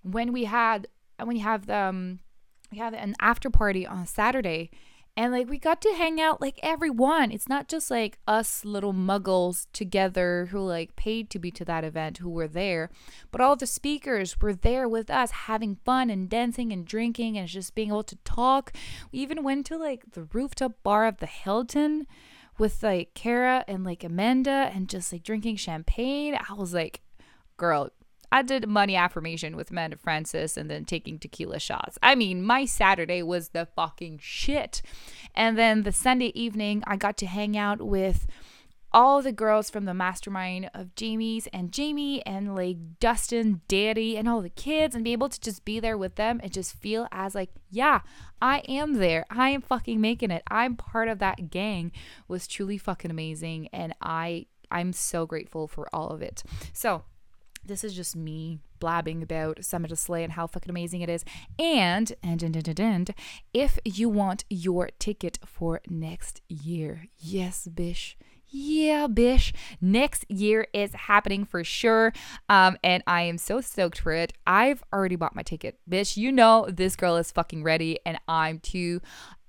when 0.03 0.35
we 0.35 0.45
had, 0.45 0.87
when 1.17 1.29
we 1.29 1.39
have 1.39 1.71
um, 1.71 2.19
we 2.71 2.77
have 2.77 2.93
an 2.93 3.15
after 3.21 3.49
party 3.49 3.87
on 3.87 4.05
Saturday 4.05 4.71
and 5.19 5.33
like 5.33 5.51
we 5.51 5.59
got 5.59 5.83
to 5.83 5.95
hang 5.95 6.21
out 6.21 6.41
like 6.41 6.61
everyone. 6.63 7.33
It's 7.33 7.49
not 7.49 7.67
just 7.67 7.91
like 7.91 8.21
us 8.29 8.65
little 8.65 8.93
muggles 8.93 9.67
together 9.73 10.47
who 10.53 10.61
like 10.61 10.95
paid 10.95 11.29
to 11.31 11.41
be 11.41 11.51
to 11.51 11.65
that 11.65 11.83
event 11.83 12.19
who 12.19 12.31
were 12.31 12.47
there, 12.47 12.89
but 13.33 13.41
all 13.41 13.57
the 13.57 13.67
speakers 13.67 14.41
were 14.41 14.55
there 14.55 14.89
with 14.89 15.11
us 15.11 15.33
having 15.33 15.75
fun 15.85 16.09
and 16.09 16.31
dancing 16.31 16.73
and 16.73 16.87
drinking 16.87 17.37
and 17.37 17.49
just 17.49 17.75
being 17.75 17.89
able 17.89 18.05
to 18.05 18.15
talk. 18.25 18.73
We 19.11 19.19
even 19.19 19.43
went 19.43 19.67
to 19.67 19.77
like 19.77 20.13
the 20.13 20.29
rooftop 20.33 20.81
bar 20.85 21.05
of 21.07 21.17
the 21.17 21.27
Hilton 21.27 22.07
with 22.57 22.85
like 22.85 23.15
Kara 23.15 23.65
and 23.67 23.83
like 23.83 24.05
Amanda 24.05 24.71
and 24.73 24.89
just 24.89 25.13
like 25.13 25.25
drinking 25.25 25.57
champagne. 25.57 26.39
I 26.49 26.55
was 26.55 26.73
like, 26.73 27.01
girl, 27.57 27.91
I 28.31 28.43
did 28.43 28.69
money 28.69 28.97
affirmation 28.97 29.57
with 29.57 29.71
Amanda 29.71 29.97
Frances 29.97 30.57
and 30.57 30.71
then 30.71 30.85
taking 30.85 31.19
tequila 31.19 31.59
shots. 31.59 31.99
I 32.03 32.15
mean, 32.15 32.43
my 32.43 32.65
Saturday 32.65 33.23
was 33.23 33.51
the 33.51 33.67
fucking 33.67 34.19
shit. 34.23 34.83
And 35.35 35.57
then 35.57 35.83
the 35.83 35.93
Sunday 35.93 36.33
evening, 36.35 36.83
I 36.87 36.97
got 36.97 37.17
to 37.19 37.27
hang 37.27 37.57
out 37.57 37.81
with 37.81 38.27
all 38.93 39.21
the 39.21 39.33
girls 39.33 39.69
from 39.69 39.85
the 39.85 39.95
mastermind 39.95 40.71
of 40.73 40.95
Jamie's 40.95 41.47
and 41.49 41.73
Jamie 41.73 42.25
and 42.25 42.55
like 42.55 42.79
Dustin, 43.01 43.61
Daddy, 43.69 44.17
and 44.17 44.29
all 44.29 44.41
the 44.41 44.49
kids 44.49 44.95
and 44.95 45.05
be 45.05 45.13
able 45.13 45.29
to 45.29 45.41
just 45.41 45.65
be 45.65 45.79
there 45.79 45.99
with 45.99 46.15
them 46.15 46.41
and 46.43 46.53
just 46.53 46.75
feel 46.75 47.07
as 47.13 47.35
like, 47.35 47.51
yeah, 47.71 48.01
I 48.41 48.61
am 48.61 48.95
there. 48.95 49.27
I 49.31 49.51
am 49.51 49.61
fucking 49.61 50.01
making 50.01 50.31
it. 50.31 50.43
I'm 50.51 50.77
part 50.77 51.09
of 51.09 51.19
that 51.19 51.51
gang 51.51 51.93
was 52.29 52.47
truly 52.47 52.79
fucking 52.79 53.11
amazing. 53.11 53.69
And 53.73 53.95
I 54.01 54.47
I'm 54.71 54.93
so 54.93 55.27
grateful 55.27 55.67
for 55.67 55.89
all 55.95 56.11
of 56.11 56.23
it. 56.23 56.43
So 56.73 57.05
this 57.65 57.85
is 57.85 57.95
just 57.95 58.17
me 58.17 58.61
blabbing 58.79 59.23
about 59.23 59.65
Summit 59.65 59.93
of 59.93 59.99
Slay 59.99 60.25
and 60.25 60.33
how 60.33 60.47
fucking 60.47 60.71
amazing 60.71 61.01
it 61.01 61.09
is. 61.09 61.25
And, 61.59 62.13
and, 62.23 62.43
and, 62.43 62.57
and, 62.57 62.81
and, 62.81 63.15
if 63.53 63.79
you 63.85 64.09
want 64.09 64.45
your 64.49 64.91
ticket 64.99 65.39
for 65.45 65.81
next 65.89 66.41
year, 66.49 67.07
yes, 67.19 67.67
bish. 67.67 68.17
Yeah, 68.51 69.09
bish. 69.09 69.53
Next 69.81 70.25
year 70.31 70.69
is 70.73 70.95
happening 70.95 71.45
for 71.45 71.63
sure. 71.65 72.15
Um, 72.49 72.79
and 72.83 73.03
I 73.07 73.23
am 73.23 73.37
so 73.37 73.61
stoked 73.61 74.01
for 74.01 74.13
it. 74.13 74.33
I've 74.47 74.83
already 74.93 75.17
bought 75.17 75.37
my 75.37 75.43
ticket. 75.43 75.79
Bish, 75.87 76.17
you 76.17 76.33
know 76.33 76.67
this 76.69 76.97
girl 76.97 77.17
is 77.17 77.31
fucking 77.31 77.63
ready, 77.63 77.99
and 78.07 78.19
I'm 78.27 78.59
too 78.61 79.03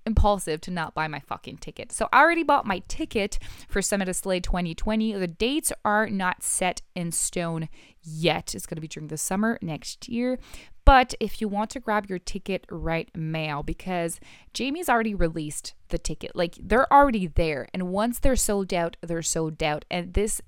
impulsive 0.10 0.60
to 0.62 0.72
not 0.72 0.94
buy 0.94 1.08
my 1.08 1.20
fucking 1.20 1.58
ticket. 1.58 1.92
So 1.92 2.10
I 2.12 2.20
already 2.20 2.44
bought 2.44 2.66
my 2.66 2.82
ticket 2.88 3.39
for 3.70 3.82
Summit 3.82 4.10
of 4.10 4.16
Slay 4.16 4.39
2020. 4.39 5.13
The 5.13 5.28
dates 5.28 5.72
are 5.86 6.10
not 6.10 6.44
set 6.44 6.82
in 6.96 7.12
stone 7.12 7.70
yet. 8.01 8.54
It's 8.54 8.66
going 8.66 8.75
to 8.75 8.82
be 8.82 8.88
during 8.88 9.08
the 9.08 9.18
summer 9.18 9.58
next 9.62 10.10
year. 10.10 10.39
But 10.84 11.13
if 11.20 11.39
you 11.39 11.48
want 11.48 11.70
to 11.72 11.80
grab 11.80 12.10
your 12.10 12.18
ticket 12.18 12.66
right 12.72 13.10
now, 13.16 13.62
because 13.62 14.20
Jamie's 14.54 14.89
already 14.89 15.13
released 15.13 15.75
the 15.89 16.00
ticket, 16.00 16.36
like 16.36 16.58
they're 16.60 16.92
already 16.92 17.28
there. 17.28 17.68
And 17.74 17.89
once 17.89 18.20
they're 18.20 18.36
sold 18.36 18.74
out, 18.74 18.98
they're 19.01 19.22
sold 19.22 19.62
out. 19.62 19.86
And 19.92 20.16
this 20.16 20.42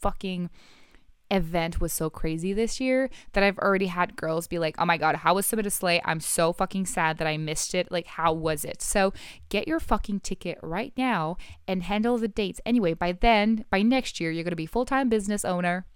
fucking 0.00 0.50
event 1.30 1.80
was 1.80 1.92
so 1.92 2.08
crazy 2.08 2.52
this 2.52 2.80
year 2.80 3.10
that 3.32 3.44
I've 3.44 3.58
already 3.58 3.86
had 3.86 4.16
girls 4.16 4.46
be 4.46 4.58
like, 4.58 4.76
oh 4.78 4.86
my 4.86 4.96
God, 4.96 5.16
how 5.16 5.34
was 5.34 5.46
Summit 5.46 5.66
of 5.66 5.72
Slay? 5.72 6.00
I'm 6.04 6.20
so 6.20 6.52
fucking 6.52 6.86
sad 6.86 7.18
that 7.18 7.26
I 7.26 7.36
missed 7.36 7.74
it. 7.74 7.90
Like, 7.90 8.06
how 8.06 8.32
was 8.32 8.64
it? 8.64 8.82
So 8.82 9.12
get 9.48 9.68
your 9.68 9.80
fucking 9.80 10.20
ticket 10.20 10.58
right 10.62 10.92
now 10.96 11.36
and 11.66 11.82
handle 11.82 12.18
the 12.18 12.28
dates. 12.28 12.60
Anyway, 12.64 12.94
by 12.94 13.12
then, 13.12 13.64
by 13.70 13.82
next 13.82 14.20
year, 14.20 14.30
you're 14.30 14.44
going 14.44 14.52
to 14.52 14.56
be 14.56 14.66
full 14.66 14.86
time 14.86 15.08
business 15.08 15.44
owner 15.44 15.86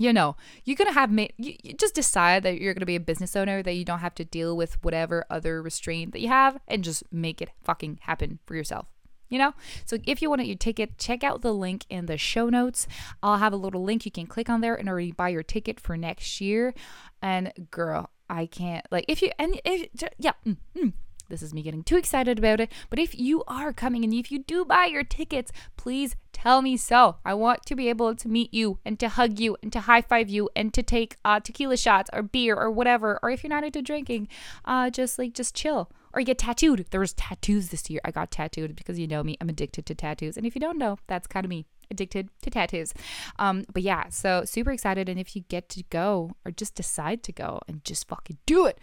you 0.00 0.14
know, 0.14 0.34
you're 0.64 0.76
going 0.76 0.88
to 0.88 0.94
have, 0.94 1.12
ma- 1.12 1.26
you, 1.36 1.56
you 1.62 1.74
just 1.74 1.94
decide 1.94 2.42
that 2.44 2.58
you're 2.58 2.72
going 2.72 2.80
to 2.80 2.86
be 2.86 2.96
a 2.96 3.00
business 3.00 3.36
owner, 3.36 3.62
that 3.62 3.74
you 3.74 3.84
don't 3.84 3.98
have 3.98 4.14
to 4.14 4.24
deal 4.24 4.56
with 4.56 4.82
whatever 4.82 5.26
other 5.28 5.60
restraint 5.60 6.12
that 6.12 6.20
you 6.20 6.28
have, 6.28 6.58
and 6.66 6.82
just 6.82 7.02
make 7.12 7.42
it 7.42 7.50
fucking 7.62 7.98
happen 8.04 8.38
for 8.46 8.54
yourself. 8.56 8.86
You 9.30 9.38
know? 9.38 9.54
So 9.86 9.96
if 10.04 10.20
you 10.20 10.28
want 10.28 10.44
your 10.44 10.56
ticket, 10.56 10.98
check 10.98 11.24
out 11.24 11.40
the 11.40 11.54
link 11.54 11.86
in 11.88 12.06
the 12.06 12.18
show 12.18 12.50
notes. 12.50 12.86
I'll 13.22 13.38
have 13.38 13.52
a 13.52 13.56
little 13.56 13.82
link 13.82 14.04
you 14.04 14.10
can 14.10 14.26
click 14.26 14.50
on 14.50 14.60
there 14.60 14.74
and 14.74 14.88
already 14.88 15.12
buy 15.12 15.30
your 15.30 15.42
ticket 15.42 15.80
for 15.80 15.96
next 15.96 16.40
year. 16.40 16.74
And 17.22 17.52
girl, 17.70 18.10
I 18.28 18.46
can't, 18.46 18.84
like, 18.90 19.04
if 19.08 19.22
you, 19.22 19.30
and 19.38 19.60
if, 19.64 19.88
yeah, 20.18 20.32
mm, 20.46 20.56
mm, 20.76 20.92
this 21.28 21.42
is 21.42 21.54
me 21.54 21.62
getting 21.62 21.84
too 21.84 21.96
excited 21.96 22.38
about 22.38 22.60
it. 22.60 22.72
But 22.90 22.98
if 22.98 23.18
you 23.18 23.44
are 23.46 23.72
coming 23.72 24.04
and 24.04 24.12
if 24.12 24.32
you 24.32 24.40
do 24.40 24.64
buy 24.64 24.86
your 24.86 25.04
tickets, 25.04 25.52
please 25.76 26.16
tell 26.32 26.60
me 26.60 26.76
so. 26.76 27.16
I 27.24 27.34
want 27.34 27.64
to 27.66 27.76
be 27.76 27.88
able 27.88 28.14
to 28.16 28.28
meet 28.28 28.52
you 28.52 28.78
and 28.84 28.98
to 28.98 29.08
hug 29.08 29.38
you 29.38 29.56
and 29.62 29.72
to 29.72 29.80
high 29.80 30.02
five 30.02 30.28
you 30.28 30.50
and 30.56 30.74
to 30.74 30.82
take 30.82 31.16
uh, 31.24 31.38
tequila 31.40 31.76
shots 31.76 32.10
or 32.12 32.22
beer 32.22 32.56
or 32.56 32.70
whatever. 32.70 33.20
Or 33.22 33.30
if 33.30 33.44
you're 33.44 33.50
not 33.50 33.64
into 33.64 33.80
drinking, 33.80 34.28
uh, 34.64 34.90
just 34.90 35.18
like 35.18 35.34
just 35.34 35.54
chill 35.54 35.90
or 36.12 36.20
you 36.20 36.26
get 36.26 36.38
tattooed. 36.38 36.86
There 36.90 37.00
was 37.00 37.12
tattoos 37.12 37.68
this 37.68 37.88
year. 37.90 38.00
I 38.04 38.10
got 38.10 38.30
tattooed 38.30 38.76
because 38.76 38.98
you 38.98 39.06
know 39.06 39.22
me. 39.22 39.36
I'm 39.40 39.48
addicted 39.48 39.86
to 39.86 39.94
tattoos. 39.94 40.36
And 40.36 40.46
if 40.46 40.54
you 40.54 40.60
don't 40.60 40.78
know, 40.78 40.98
that's 41.06 41.26
kind 41.26 41.44
of 41.44 41.50
me 41.50 41.66
addicted 41.90 42.28
to 42.42 42.50
tattoos. 42.50 42.92
Um, 43.38 43.64
but 43.72 43.82
yeah, 43.82 44.08
so 44.08 44.44
super 44.44 44.70
excited. 44.70 45.08
And 45.08 45.18
if 45.18 45.34
you 45.34 45.42
get 45.42 45.68
to 45.70 45.82
go 45.90 46.32
or 46.44 46.50
just 46.50 46.74
decide 46.74 47.22
to 47.24 47.32
go 47.32 47.60
and 47.68 47.84
just 47.84 48.08
fucking 48.08 48.38
do 48.46 48.66
it, 48.66 48.78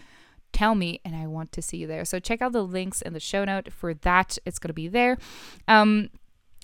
tell 0.53 0.75
me 0.75 1.01
and 1.03 1.15
I 1.15 1.27
want 1.27 1.51
to 1.53 1.62
see 1.62 1.77
you 1.77 1.88
there. 1.88 2.05
So 2.05 2.19
check 2.19 2.41
out 2.41 2.51
the 2.51 2.63
links 2.63 3.01
in 3.01 3.13
the 3.13 3.19
show 3.19 3.46
note 3.46 3.72
for 3.72 3.93
that. 3.93 4.38
It's 4.46 4.60
going 4.60 4.69
to 4.69 4.74
be 4.74 4.88
there. 4.88 5.17
Um, 5.67 6.10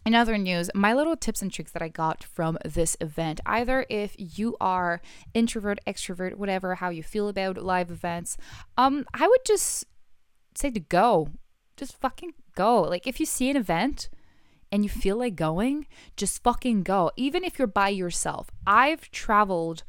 in 0.06 0.16
other 0.16 0.38
news, 0.38 0.70
my 0.76 0.94
little 0.94 1.16
tips 1.16 1.42
and 1.42 1.52
tricks 1.52 1.72
that 1.72 1.82
I 1.82 1.88
got 1.88 2.26
from 2.26 2.58
this 2.66 2.98
event, 3.00 3.40
either 3.46 3.86
if 3.90 4.16
you 4.18 4.58
are 4.60 5.02
introvert, 5.34 5.80
extrovert, 5.88 6.36
whatever, 6.36 6.76
how 6.76 6.90
you 6.90 7.04
feel 7.04 7.30
about 7.30 7.58
live 7.58 7.90
events, 7.90 8.36
um, 8.78 9.06
I 9.14 9.28
would 9.28 9.46
just 9.46 9.86
say 10.58 10.72
to 10.72 10.80
go. 10.80 11.30
Just 11.78 12.00
fucking 12.00 12.34
go. 12.56 12.82
Like 12.82 13.08
if 13.08 13.20
you 13.20 13.26
see 13.26 13.50
an 13.50 13.58
event 13.58 14.10
and 14.72 14.84
you 14.84 14.90
feel 14.90 15.18
like 15.18 15.36
going, 15.36 15.88
just 16.18 16.44
fucking 16.44 16.84
go. 16.84 17.12
Even 17.16 17.44
if 17.44 17.60
you're 17.60 17.68
by 17.68 17.90
yourself. 17.90 18.50
I've 18.66 19.12
traveled 19.12 19.84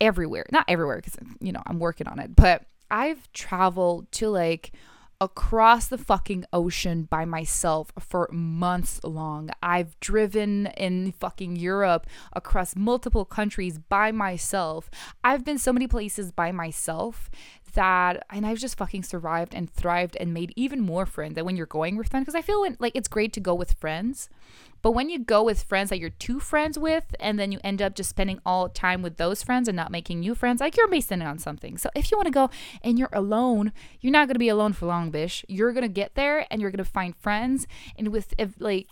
everywhere. 0.00 0.46
Not 0.50 0.64
everywhere 0.68 0.96
because 0.96 1.16
you 1.40 1.52
know, 1.52 1.62
I'm 1.66 1.78
working 1.78 2.08
on 2.08 2.18
it, 2.18 2.34
but 2.34 2.64
I've 2.90 3.32
traveled 3.32 4.10
to 4.12 4.28
like 4.28 4.72
across 5.20 5.86
the 5.86 5.98
fucking 5.98 6.46
ocean 6.50 7.02
by 7.02 7.26
myself 7.26 7.92
for 7.98 8.28
months 8.32 9.00
long. 9.04 9.50
I've 9.62 9.98
driven 10.00 10.66
in 10.78 11.12
fucking 11.12 11.56
Europe 11.56 12.06
across 12.32 12.74
multiple 12.74 13.26
countries 13.26 13.78
by 13.78 14.12
myself. 14.12 14.88
I've 15.22 15.44
been 15.44 15.58
so 15.58 15.74
many 15.74 15.86
places 15.86 16.32
by 16.32 16.52
myself 16.52 17.30
that 17.74 18.24
and 18.30 18.46
I've 18.46 18.58
just 18.58 18.76
fucking 18.78 19.02
survived 19.02 19.54
and 19.54 19.70
thrived 19.70 20.16
and 20.18 20.34
made 20.34 20.52
even 20.56 20.80
more 20.80 21.06
friends 21.06 21.34
than 21.34 21.44
when 21.44 21.56
you're 21.56 21.66
going 21.66 21.96
with 21.96 22.08
friends 22.08 22.24
because 22.24 22.34
I 22.34 22.42
feel 22.42 22.66
like 22.78 22.94
it's 22.94 23.08
great 23.08 23.32
to 23.34 23.40
go 23.40 23.54
with 23.54 23.74
friends 23.74 24.28
but 24.82 24.92
when 24.92 25.10
you 25.10 25.18
go 25.18 25.42
with 25.42 25.62
friends 25.62 25.90
that 25.90 25.98
you're 25.98 26.10
too 26.10 26.40
friends 26.40 26.78
with 26.78 27.14
and 27.20 27.38
then 27.38 27.52
you 27.52 27.60
end 27.62 27.82
up 27.82 27.94
just 27.94 28.10
spending 28.10 28.40
all 28.46 28.68
time 28.68 29.02
with 29.02 29.16
those 29.16 29.42
friends 29.42 29.68
and 29.68 29.76
not 29.76 29.90
making 29.90 30.20
new 30.20 30.34
friends 30.34 30.60
like 30.60 30.76
you're 30.76 30.88
missing 30.88 31.22
on 31.22 31.38
something. 31.38 31.76
So 31.76 31.90
if 31.94 32.10
you 32.10 32.16
want 32.16 32.26
to 32.26 32.32
go 32.32 32.50
and 32.82 32.98
you're 32.98 33.10
alone 33.12 33.72
you're 34.00 34.12
not 34.12 34.26
going 34.26 34.34
to 34.34 34.40
be 34.40 34.48
alone 34.48 34.72
for 34.72 34.86
long 34.86 35.10
bish 35.10 35.44
you're 35.48 35.72
going 35.72 35.82
to 35.82 35.88
get 35.88 36.14
there 36.14 36.46
and 36.50 36.60
you're 36.60 36.70
going 36.70 36.78
to 36.78 36.90
find 36.90 37.14
friends 37.16 37.66
and 37.98 38.08
with 38.08 38.34
if 38.38 38.54
like 38.58 38.88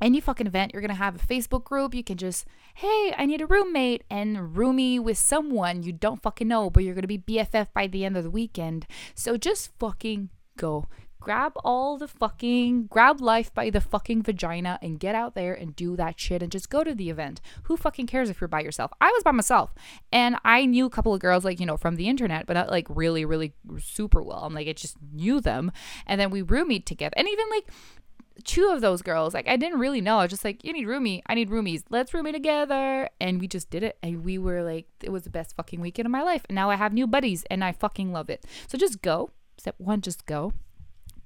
any 0.00 0.20
fucking 0.20 0.46
event, 0.46 0.72
you're 0.72 0.82
gonna 0.82 0.94
have 0.94 1.16
a 1.16 1.26
Facebook 1.26 1.64
group. 1.64 1.94
You 1.94 2.04
can 2.04 2.16
just, 2.16 2.46
hey, 2.74 3.14
I 3.16 3.26
need 3.26 3.40
a 3.40 3.46
roommate 3.46 4.04
and 4.10 4.54
roomie 4.54 5.00
with 5.00 5.18
someone 5.18 5.82
you 5.82 5.92
don't 5.92 6.22
fucking 6.22 6.48
know, 6.48 6.70
but 6.70 6.84
you're 6.84 6.94
gonna 6.94 7.06
be 7.06 7.18
BFF 7.18 7.68
by 7.72 7.86
the 7.86 8.04
end 8.04 8.16
of 8.16 8.24
the 8.24 8.30
weekend. 8.30 8.86
So 9.14 9.36
just 9.36 9.70
fucking 9.78 10.30
go. 10.56 10.86
Grab 11.20 11.52
all 11.64 11.96
the 11.96 12.06
fucking, 12.06 12.86
grab 12.88 13.18
life 13.18 13.54
by 13.54 13.70
the 13.70 13.80
fucking 13.80 14.22
vagina 14.22 14.78
and 14.82 15.00
get 15.00 15.14
out 15.14 15.34
there 15.34 15.54
and 15.54 15.74
do 15.74 15.96
that 15.96 16.20
shit 16.20 16.42
and 16.42 16.52
just 16.52 16.68
go 16.68 16.84
to 16.84 16.94
the 16.94 17.08
event. 17.08 17.40
Who 17.62 17.78
fucking 17.78 18.08
cares 18.08 18.28
if 18.28 18.42
you're 18.42 18.48
by 18.48 18.60
yourself? 18.60 18.92
I 19.00 19.10
was 19.10 19.22
by 19.22 19.30
myself 19.30 19.72
and 20.12 20.36
I 20.44 20.66
knew 20.66 20.84
a 20.84 20.90
couple 20.90 21.14
of 21.14 21.20
girls, 21.20 21.42
like, 21.42 21.60
you 21.60 21.64
know, 21.66 21.78
from 21.78 21.96
the 21.96 22.10
internet, 22.10 22.44
but 22.44 22.52
not 22.52 22.68
like 22.68 22.86
really, 22.90 23.24
really 23.24 23.54
super 23.78 24.22
well. 24.22 24.40
I'm 24.40 24.52
like, 24.52 24.68
I 24.68 24.74
just 24.74 24.98
knew 25.14 25.40
them. 25.40 25.72
And 26.06 26.20
then 26.20 26.28
we 26.28 26.42
roomied 26.42 26.84
together. 26.84 27.14
And 27.16 27.26
even 27.26 27.46
like, 27.50 27.70
two 28.42 28.68
of 28.70 28.80
those 28.80 29.02
girls, 29.02 29.34
like 29.34 29.48
I 29.48 29.56
didn't 29.56 29.78
really 29.78 30.00
know. 30.00 30.18
I 30.18 30.22
was 30.24 30.30
just 30.30 30.44
like, 30.44 30.64
you 30.64 30.72
need 30.72 30.86
roomie, 30.86 31.22
I 31.26 31.34
need 31.34 31.50
roomies. 31.50 31.84
Let's 31.90 32.12
roomie 32.12 32.32
together. 32.32 33.08
And 33.20 33.40
we 33.40 33.46
just 33.46 33.70
did 33.70 33.82
it. 33.82 33.98
And 34.02 34.24
we 34.24 34.38
were 34.38 34.62
like, 34.62 34.86
it 35.02 35.10
was 35.10 35.22
the 35.22 35.30
best 35.30 35.54
fucking 35.56 35.80
weekend 35.80 36.06
of 36.06 36.12
my 36.12 36.22
life. 36.22 36.44
And 36.48 36.56
now 36.56 36.70
I 36.70 36.76
have 36.76 36.92
new 36.92 37.06
buddies 37.06 37.44
and 37.50 37.62
I 37.62 37.72
fucking 37.72 38.12
love 38.12 38.30
it. 38.30 38.44
So 38.66 38.76
just 38.76 39.02
go. 39.02 39.30
Step 39.56 39.76
one, 39.78 40.00
just 40.00 40.26
go. 40.26 40.52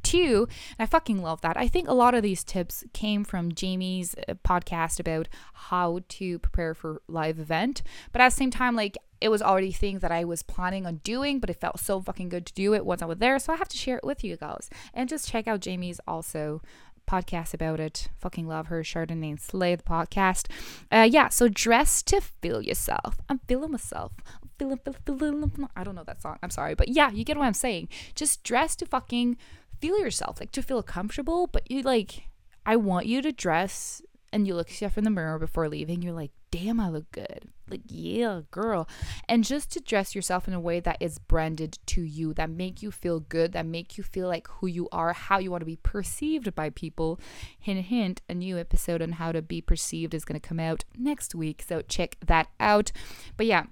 Two, 0.04 0.48
I 0.78 0.86
fucking 0.86 1.22
love 1.22 1.40
that. 1.40 1.56
I 1.56 1.66
think 1.68 1.88
a 1.88 1.92
lot 1.92 2.14
of 2.14 2.22
these 2.22 2.44
tips 2.44 2.84
came 2.92 3.24
from 3.24 3.52
Jamie's 3.52 4.14
uh, 4.28 4.34
podcast 4.46 5.00
about 5.00 5.28
how 5.52 6.00
to 6.08 6.38
prepare 6.38 6.72
for 6.72 7.02
live 7.08 7.38
event. 7.38 7.82
But 8.12 8.22
at 8.22 8.30
the 8.30 8.36
same 8.36 8.50
time, 8.50 8.76
like 8.76 8.96
it 9.20 9.28
was 9.28 9.42
already 9.42 9.72
things 9.72 10.00
that 10.02 10.12
I 10.12 10.24
was 10.24 10.42
planning 10.42 10.86
on 10.86 10.96
doing, 10.98 11.40
but 11.40 11.50
it 11.50 11.60
felt 11.60 11.80
so 11.80 12.00
fucking 12.00 12.28
good 12.28 12.46
to 12.46 12.54
do 12.54 12.74
it 12.74 12.86
once 12.86 13.02
I 13.02 13.06
was 13.06 13.18
there. 13.18 13.38
So 13.38 13.52
I 13.52 13.56
have 13.56 13.68
to 13.68 13.76
share 13.76 13.96
it 13.96 14.04
with 14.04 14.22
you 14.22 14.36
guys. 14.36 14.70
And 14.94 15.08
just 15.08 15.28
check 15.28 15.48
out 15.48 15.60
Jamie's 15.60 16.00
also 16.06 16.62
podcast 17.08 17.54
about 17.54 17.80
it. 17.80 18.08
Fucking 18.18 18.46
love 18.46 18.66
her. 18.66 18.82
Chardonnay 18.82 19.30
and 19.30 19.40
Slay, 19.40 19.74
the 19.74 19.82
podcast. 19.82 20.46
Uh, 20.92 21.08
yeah, 21.10 21.28
so 21.28 21.48
dress 21.48 22.02
to 22.04 22.20
feel 22.20 22.60
yourself. 22.62 23.16
I'm 23.28 23.40
feeling 23.48 23.72
myself. 23.72 24.12
I'm 24.42 24.50
feeling, 24.58 24.78
feeling, 25.04 25.50
feeling. 25.50 25.68
I 25.74 25.84
don't 25.84 25.94
know 25.94 26.04
that 26.04 26.22
song. 26.22 26.38
I'm 26.42 26.50
sorry. 26.50 26.74
But 26.74 26.88
yeah, 26.88 27.10
you 27.10 27.24
get 27.24 27.36
what 27.36 27.46
I'm 27.46 27.54
saying. 27.54 27.88
Just 28.14 28.44
dress 28.44 28.76
to 28.76 28.86
fucking 28.86 29.36
feel 29.80 29.98
yourself, 29.98 30.40
like 30.40 30.52
to 30.52 30.62
feel 30.62 30.82
comfortable. 30.82 31.46
But 31.46 31.70
you 31.70 31.82
like, 31.82 32.28
I 32.66 32.76
want 32.76 33.06
you 33.06 33.22
to 33.22 33.32
dress 33.32 34.02
and 34.32 34.46
you 34.46 34.54
look 34.54 34.68
yourself 34.68 34.98
in 34.98 35.04
the 35.04 35.10
mirror 35.10 35.38
before 35.38 35.68
leaving. 35.68 36.02
You're 36.02 36.12
like, 36.12 36.32
damn, 36.50 36.80
I 36.80 36.88
look 36.88 37.10
good. 37.12 37.48
Like, 37.68 37.82
yeah, 37.86 38.42
girl. 38.50 38.88
And 39.28 39.44
just 39.44 39.70
to 39.72 39.80
dress 39.80 40.14
yourself 40.14 40.48
in 40.48 40.54
a 40.54 40.60
way 40.60 40.80
that 40.80 40.96
is 41.00 41.18
branded 41.18 41.78
to 41.86 42.02
you, 42.02 42.32
that 42.34 42.50
make 42.50 42.82
you 42.82 42.90
feel 42.90 43.20
good, 43.20 43.52
that 43.52 43.66
make 43.66 43.98
you 43.98 44.04
feel 44.04 44.28
like 44.28 44.48
who 44.48 44.66
you 44.66 44.88
are, 44.90 45.12
how 45.12 45.38
you 45.38 45.50
want 45.50 45.60
to 45.60 45.66
be 45.66 45.76
perceived 45.76 46.54
by 46.54 46.70
people. 46.70 47.20
Hint, 47.58 47.86
hint, 47.86 48.22
a 48.28 48.34
new 48.34 48.58
episode 48.58 49.02
on 49.02 49.12
how 49.12 49.32
to 49.32 49.42
be 49.42 49.60
perceived 49.60 50.14
is 50.14 50.24
going 50.24 50.40
to 50.40 50.48
come 50.48 50.60
out 50.60 50.84
next 50.96 51.34
week. 51.34 51.64
So 51.66 51.82
check 51.82 52.16
that 52.26 52.48
out. 52.58 52.92
But 53.36 53.46
yeah, 53.46 53.64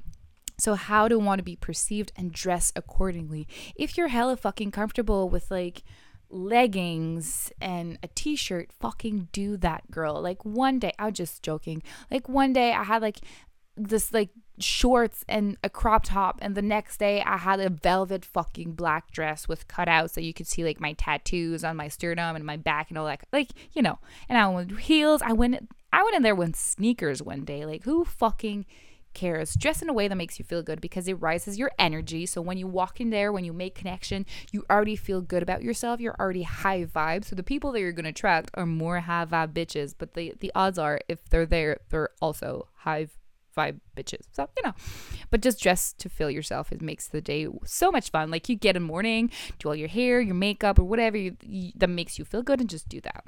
so, 0.59 0.75
how 0.75 1.06
to 1.09 1.18
want 1.18 1.38
to 1.38 1.42
be 1.42 1.56
perceived 1.56 2.12
and 2.16 2.33
dress 2.33 2.73
accordingly. 2.75 3.47
If 3.75 3.99
you're 3.99 4.09
hella 4.09 4.38
fucking 4.38 4.71
comfortable 4.71 5.28
with 5.28 5.50
like 5.50 5.83
leggings 6.30 7.52
and 7.61 7.99
a 8.02 8.09
t-shirt 8.09 8.71
fucking 8.78 9.28
do 9.33 9.56
that 9.59 9.90
girl. 9.90 10.21
Like 10.21 10.45
one 10.45 10.78
day 10.78 10.92
i 10.99 11.06
was 11.06 11.14
just 11.14 11.42
joking. 11.42 11.83
Like 12.11 12.28
one 12.28 12.52
day 12.52 12.73
i 12.73 12.85
had 12.85 13.02
like 13.02 13.18
this 13.76 14.12
like 14.12 14.30
shorts 14.59 15.25
and 15.28 15.59
a 15.62 15.68
crop 15.68 16.04
top 16.04 16.38
and 16.40 16.54
the 16.54 16.62
next 16.62 16.97
day 16.97 17.23
i 17.26 17.37
had 17.37 17.61
a 17.61 17.68
velvet 17.68 18.25
fucking 18.25 18.73
black 18.73 19.11
dress 19.11 19.47
with 19.47 19.68
cutouts 19.68 20.12
so 20.12 20.21
you 20.21 20.33
could 20.33 20.47
see 20.47 20.64
like 20.64 20.80
my 20.80 20.95
tattoos 20.95 21.62
on 21.62 21.76
my 21.76 21.88
sternum 21.88 22.35
and 22.35 22.45
my 22.45 22.56
back 22.56 22.88
and 22.88 22.97
all 22.97 23.04
that. 23.04 23.21
Like 23.33 23.50
you 23.73 23.83
know 23.83 23.99
and 24.28 24.38
i 24.38 24.49
went 24.49 24.78
heels. 24.80 25.23
I 25.23 25.33
went 25.33 25.68
i 25.92 26.02
went 26.02 26.16
in 26.16 26.23
there 26.23 26.35
with 26.35 26.56
sneakers 26.56 27.23
one 27.23 27.45
day. 27.45 27.64
Like 27.64 27.85
who 27.85 28.04
fucking 28.04 28.66
cares. 29.16 29.54
Dress 29.54 29.82
in 29.82 29.88
a 29.88 29.92
way 29.92 30.06
that 30.06 30.14
makes 30.14 30.38
you 30.38 30.44
feel 30.44 30.62
good 30.62 30.80
because 30.80 31.08
it 31.08 31.14
rises 31.14 31.58
your 31.58 31.73
energy. 31.78 32.26
So 32.26 32.40
when 32.40 32.58
you 32.58 32.68
walk 32.68 33.00
in 33.00 33.11
there, 33.11 33.32
when 33.32 33.44
you 33.44 33.52
make 33.52 33.75
connection, 33.75 34.25
you 34.52 34.64
already 34.70 34.94
feel 34.94 35.20
good 35.20 35.42
about 35.42 35.62
yourself. 35.62 35.99
You're 35.99 36.14
already 36.20 36.44
high 36.44 36.85
vibe. 36.85 37.25
So 37.25 37.35
the 37.35 37.42
people 37.42 37.73
that 37.73 37.80
you're 37.80 37.92
to 37.92 38.08
attract 38.08 38.50
are 38.54 38.66
more 38.66 39.00
high 39.00 39.25
vibe 39.25 39.52
bitches. 39.54 39.94
But 39.99 40.14
the, 40.14 40.35
the 40.38 40.52
odds 40.54 40.78
are, 40.78 41.00
if 41.08 41.28
they're 41.28 41.46
there, 41.46 41.78
they're 41.88 42.11
also 42.20 42.68
high 42.75 43.08
vibe 43.56 43.80
bitches. 43.96 44.26
So, 44.32 44.49
you 44.56 44.62
know, 44.64 44.75
but 45.30 45.40
just 45.40 45.62
dress 45.62 45.94
to 45.94 46.08
feel 46.08 46.30
yourself. 46.30 46.70
It 46.70 46.82
makes 46.82 47.08
the 47.08 47.23
day 47.23 47.49
so 47.64 47.90
much 47.90 48.11
fun. 48.11 48.30
Like 48.30 48.49
you 48.49 48.54
get 48.54 48.76
in 48.76 48.82
morning, 48.82 49.30
do 49.58 49.68
all 49.68 49.75
your 49.75 49.88
hair, 49.88 50.20
your 50.20 50.35
makeup, 50.35 50.78
or 50.78 50.85
whatever 50.85 51.16
you, 51.16 51.37
you, 51.42 51.73
that 51.76 51.88
makes 51.88 52.18
you 52.18 52.25
feel 52.25 52.42
good, 52.42 52.61
and 52.61 52.68
just 52.68 52.88
do 52.88 53.00
that. 53.00 53.25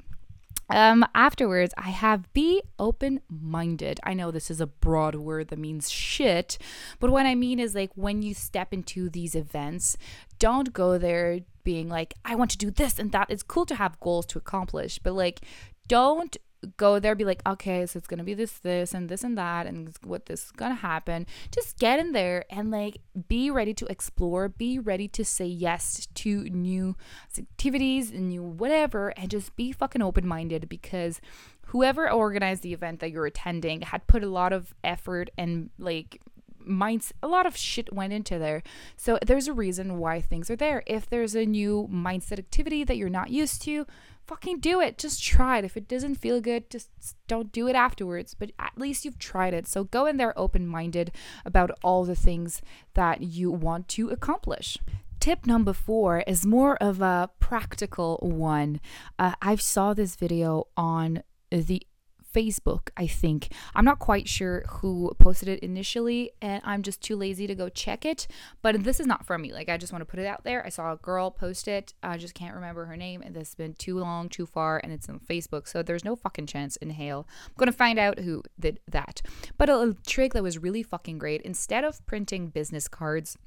Um, 0.69 1.05
afterwards, 1.15 1.73
I 1.77 1.89
have 1.89 2.31
be 2.33 2.61
open 2.77 3.21
minded. 3.29 3.99
I 4.03 4.13
know 4.13 4.31
this 4.31 4.51
is 4.51 4.61
a 4.61 4.67
broad 4.67 5.15
word 5.15 5.49
that 5.49 5.59
means 5.59 5.89
shit, 5.89 6.57
but 6.99 7.09
what 7.09 7.25
I 7.25 7.35
mean 7.35 7.59
is 7.59 7.75
like 7.75 7.91
when 7.95 8.21
you 8.21 8.33
step 8.33 8.73
into 8.73 9.09
these 9.09 9.35
events, 9.35 9.97
don't 10.37 10.73
go 10.73 10.97
there 10.97 11.39
being 11.63 11.89
like, 11.89 12.13
I 12.23 12.35
want 12.35 12.51
to 12.51 12.57
do 12.57 12.71
this 12.71 12.99
and 12.99 13.11
that. 13.11 13.29
It's 13.29 13.43
cool 13.43 13.65
to 13.67 13.75
have 13.75 13.99
goals 13.99 14.25
to 14.27 14.37
accomplish, 14.37 14.99
but 14.99 15.13
like, 15.13 15.41
don't 15.87 16.37
go 16.77 16.99
there, 16.99 17.15
be 17.15 17.25
like, 17.25 17.41
okay, 17.47 17.85
so 17.85 17.97
it's 17.97 18.07
gonna 18.07 18.23
be 18.23 18.33
this, 18.33 18.59
this, 18.59 18.93
and 18.93 19.09
this 19.09 19.23
and 19.23 19.37
that, 19.37 19.65
and 19.65 19.95
what 20.03 20.25
this 20.25 20.45
is 20.45 20.51
gonna 20.51 20.75
happen. 20.75 21.25
Just 21.51 21.79
get 21.79 21.99
in 21.99 22.11
there 22.11 22.45
and 22.49 22.71
like 22.71 23.01
be 23.27 23.49
ready 23.49 23.73
to 23.75 23.85
explore, 23.87 24.49
be 24.49 24.79
ready 24.79 25.07
to 25.09 25.23
say 25.23 25.45
yes 25.45 26.07
to 26.15 26.43
new 26.49 26.95
activities, 27.37 28.11
and 28.11 28.29
new 28.29 28.43
whatever, 28.43 29.09
and 29.09 29.29
just 29.29 29.55
be 29.55 29.71
fucking 29.71 30.01
open 30.01 30.27
minded 30.27 30.69
because 30.69 31.21
whoever 31.67 32.09
organized 32.09 32.63
the 32.63 32.73
event 32.73 32.99
that 32.99 33.11
you're 33.11 33.27
attending 33.27 33.81
had 33.81 34.05
put 34.07 34.23
a 34.23 34.29
lot 34.29 34.51
of 34.51 34.73
effort 34.83 35.29
and 35.37 35.69
like 35.77 36.19
minds 36.69 37.11
a 37.23 37.27
lot 37.27 37.45
of 37.45 37.57
shit 37.57 37.91
went 37.91 38.13
into 38.13 38.39
there 38.39 38.61
so 38.95 39.17
there's 39.25 39.47
a 39.47 39.53
reason 39.53 39.97
why 39.97 40.21
things 40.21 40.49
are 40.49 40.55
there 40.55 40.83
if 40.85 41.09
there's 41.09 41.35
a 41.35 41.45
new 41.45 41.89
mindset 41.91 42.39
activity 42.39 42.83
that 42.83 42.97
you're 42.97 43.09
not 43.09 43.29
used 43.29 43.61
to 43.61 43.85
fucking 44.29 44.59
do 44.59 44.79
it. 44.79 44.99
Just 44.99 45.23
try 45.23 45.57
it. 45.57 45.65
If 45.65 45.75
it 45.75 45.87
doesn't 45.87 46.15
feel 46.15 46.39
good, 46.39 46.69
just 46.69 46.89
don't 47.27 47.51
do 47.51 47.67
it 47.67 47.75
afterwards. 47.75 48.35
But 48.35 48.51
at 48.59 48.77
least 48.77 49.03
you've 49.03 49.17
tried 49.17 49.55
it. 49.55 49.67
So 49.67 49.85
go 49.85 50.05
in 50.05 50.17
there 50.17 50.37
open 50.37 50.67
minded 50.67 51.11
about 51.45 51.71
all 51.83 52.05
the 52.05 52.15
things 52.15 52.61
that 52.93 53.23
you 53.23 53.49
want 53.49 53.87
to 53.89 54.09
accomplish. 54.09 54.77
Tip 55.19 55.47
number 55.47 55.73
four 55.73 56.23
is 56.27 56.45
more 56.45 56.77
of 56.77 57.01
a 57.01 57.31
practical 57.39 58.19
one. 58.21 58.79
Uh, 59.17 59.33
I 59.41 59.55
saw 59.55 59.93
this 59.95 60.15
video 60.15 60.67
on 60.77 61.23
the 61.49 61.81
Facebook, 62.33 62.89
I 62.97 63.07
think. 63.07 63.49
I'm 63.75 63.85
not 63.85 63.99
quite 63.99 64.27
sure 64.27 64.63
who 64.67 65.11
posted 65.19 65.47
it 65.49 65.59
initially, 65.59 66.31
and 66.41 66.61
I'm 66.65 66.83
just 66.83 67.01
too 67.01 67.15
lazy 67.15 67.47
to 67.47 67.55
go 67.55 67.69
check 67.69 68.05
it. 68.05 68.27
But 68.61 68.83
this 68.83 68.99
is 68.99 69.07
not 69.07 69.25
from 69.25 69.41
me. 69.41 69.53
Like, 69.53 69.69
I 69.69 69.77
just 69.77 69.91
want 69.91 70.01
to 70.01 70.05
put 70.05 70.19
it 70.19 70.25
out 70.25 70.43
there. 70.43 70.65
I 70.65 70.69
saw 70.69 70.93
a 70.93 70.97
girl 70.97 71.31
post 71.31 71.67
it. 71.67 71.93
I 72.03 72.17
just 72.17 72.33
can't 72.33 72.55
remember 72.55 72.85
her 72.85 72.97
name, 72.97 73.21
and 73.21 73.35
this 73.35 73.49
has 73.49 73.55
been 73.55 73.73
too 73.73 73.99
long, 73.99 74.29
too 74.29 74.45
far, 74.45 74.79
and 74.83 74.91
it's 74.91 75.09
on 75.09 75.19
Facebook. 75.19 75.67
So 75.67 75.83
there's 75.83 76.05
no 76.05 76.15
fucking 76.15 76.47
chance 76.47 76.75
in 76.77 76.91
hell. 76.91 77.27
I'm 77.47 77.53
going 77.57 77.67
to 77.67 77.77
find 77.77 77.99
out 77.99 78.19
who 78.19 78.43
did 78.59 78.79
that. 78.87 79.21
But 79.57 79.69
a, 79.69 79.79
a 79.79 79.93
trick 80.05 80.33
that 80.33 80.43
was 80.43 80.57
really 80.57 80.83
fucking 80.83 81.17
great 81.17 81.41
instead 81.41 81.83
of 81.83 82.05
printing 82.05 82.49
business 82.49 82.87
cards, 82.87 83.37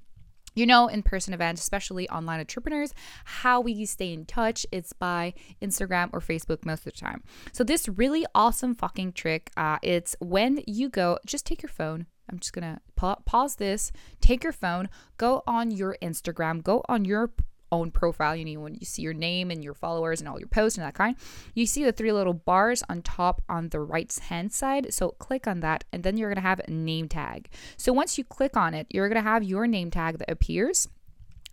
you 0.54 0.66
know, 0.66 0.88
in 0.88 1.02
person 1.02 1.34
events, 1.34 1.62
especially 1.62 2.08
online 2.10 2.40
entrepreneurs, 2.40 2.92
how 3.24 3.60
we 3.60 3.84
stay 3.84 4.12
in 4.12 4.24
touch 4.24 4.66
it's 4.72 4.92
by 4.92 5.34
Instagram 5.60 6.10
or 6.12 6.20
Facebook 6.20 6.64
most 6.64 6.80
of 6.80 6.92
the 6.92 6.92
time. 6.92 7.22
So 7.52 7.64
this 7.64 7.88
really 7.88 8.26
awesome 8.34 8.74
fucking 8.74 9.12
trick, 9.12 9.50
uh, 9.56 9.78
it's 9.82 10.16
when 10.20 10.62
you 10.66 10.88
go, 10.88 11.18
just 11.26 11.46
take 11.46 11.62
your 11.62 11.70
phone. 11.70 12.06
I'm 12.30 12.38
just 12.38 12.52
gonna 12.52 12.80
pa- 12.96 13.18
pause 13.26 13.56
this. 13.56 13.92
Take 14.20 14.44
your 14.44 14.52
phone, 14.52 14.88
go 15.18 15.42
on 15.46 15.70
your 15.70 15.96
Instagram, 16.02 16.62
go 16.62 16.82
on 16.88 17.04
your 17.04 17.32
own 17.72 17.90
profile. 17.90 18.36
You 18.36 18.44
know, 18.44 18.60
when 18.60 18.74
you 18.74 18.86
see 18.86 19.02
your 19.02 19.14
name 19.14 19.50
and 19.50 19.64
your 19.64 19.74
followers 19.74 20.20
and 20.20 20.28
all 20.28 20.38
your 20.38 20.48
posts 20.48 20.78
and 20.78 20.86
that 20.86 20.94
kind, 20.94 21.16
you 21.54 21.66
see 21.66 21.82
the 21.82 21.90
three 21.90 22.12
little 22.12 22.34
bars 22.34 22.84
on 22.88 23.02
top 23.02 23.42
on 23.48 23.70
the 23.70 23.80
right 23.80 24.12
hand 24.28 24.52
side. 24.52 24.92
So 24.94 25.10
click 25.12 25.48
on 25.48 25.60
that, 25.60 25.84
and 25.92 26.04
then 26.04 26.16
you're 26.16 26.30
gonna 26.30 26.42
have 26.42 26.60
a 26.60 26.70
name 26.70 27.08
tag. 27.08 27.48
So 27.76 27.92
once 27.92 28.18
you 28.18 28.24
click 28.24 28.56
on 28.56 28.74
it, 28.74 28.86
you're 28.90 29.08
gonna 29.08 29.22
have 29.22 29.42
your 29.42 29.66
name 29.66 29.90
tag 29.90 30.18
that 30.18 30.30
appears. 30.30 30.88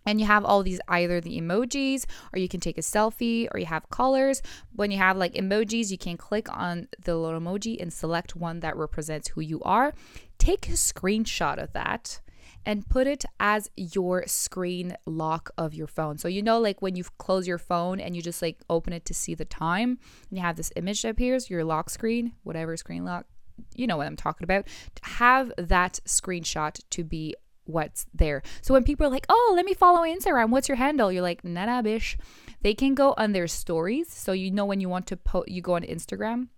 And 0.06 0.18
you 0.18 0.26
have 0.26 0.46
all 0.46 0.62
these 0.62 0.80
either 0.88 1.20
the 1.20 1.38
emojis, 1.38 2.06
or 2.32 2.38
you 2.38 2.48
can 2.48 2.60
take 2.60 2.78
a 2.78 2.82
selfie, 2.82 3.48
or 3.52 3.60
you 3.60 3.66
have 3.66 3.90
colors. 3.90 4.40
When 4.74 4.90
you 4.90 4.96
have 4.96 5.18
like 5.18 5.34
emojis, 5.34 5.90
you 5.90 5.98
can 5.98 6.16
click 6.16 6.48
on 6.50 6.88
the 7.04 7.16
little 7.16 7.38
emoji 7.38 7.80
and 7.80 7.92
select 7.92 8.34
one 8.34 8.60
that 8.60 8.76
represents 8.76 9.28
who 9.28 9.42
you 9.42 9.60
are. 9.62 9.92
Take 10.38 10.68
a 10.68 10.72
screenshot 10.72 11.62
of 11.62 11.74
that 11.74 12.20
and 12.66 12.88
put 12.88 13.06
it 13.06 13.24
as 13.38 13.70
your 13.76 14.24
screen 14.26 14.96
lock 15.06 15.50
of 15.56 15.74
your 15.74 15.86
phone. 15.86 16.18
So 16.18 16.28
you 16.28 16.42
know 16.42 16.58
like 16.58 16.82
when 16.82 16.96
you 16.96 17.04
close 17.18 17.46
your 17.46 17.58
phone 17.58 18.00
and 18.00 18.14
you 18.14 18.22
just 18.22 18.42
like 18.42 18.58
open 18.68 18.92
it 18.92 19.04
to 19.06 19.14
see 19.14 19.34
the 19.34 19.44
time 19.44 19.98
and 20.28 20.38
you 20.38 20.42
have 20.42 20.56
this 20.56 20.72
image 20.76 21.02
that 21.02 21.10
appears, 21.10 21.50
your 21.50 21.64
lock 21.64 21.90
screen, 21.90 22.32
whatever 22.42 22.76
screen 22.76 23.04
lock, 23.04 23.26
you 23.74 23.86
know 23.86 23.96
what 23.96 24.06
I'm 24.06 24.16
talking 24.16 24.44
about. 24.44 24.66
Have 25.02 25.52
that 25.58 26.00
screenshot 26.06 26.80
to 26.90 27.04
be 27.04 27.34
what's 27.64 28.06
there. 28.12 28.42
So 28.62 28.74
when 28.74 28.84
people 28.84 29.06
are 29.06 29.10
like, 29.10 29.26
"Oh, 29.28 29.52
let 29.54 29.64
me 29.64 29.74
follow 29.74 30.00
Instagram. 30.00 30.50
What's 30.50 30.68
your 30.68 30.76
handle?" 30.76 31.12
You're 31.12 31.22
like, 31.22 31.44
"Nah, 31.44 31.66
nah, 31.66 31.82
bish." 31.82 32.16
They 32.62 32.74
can 32.74 32.94
go 32.94 33.14
on 33.16 33.32
their 33.32 33.46
stories. 33.46 34.12
So 34.12 34.32
you 34.32 34.50
know 34.50 34.64
when 34.64 34.80
you 34.80 34.88
want 34.88 35.06
to 35.08 35.16
post, 35.16 35.48
you 35.48 35.62
go 35.62 35.74
on 35.74 35.82
Instagram 35.82 36.48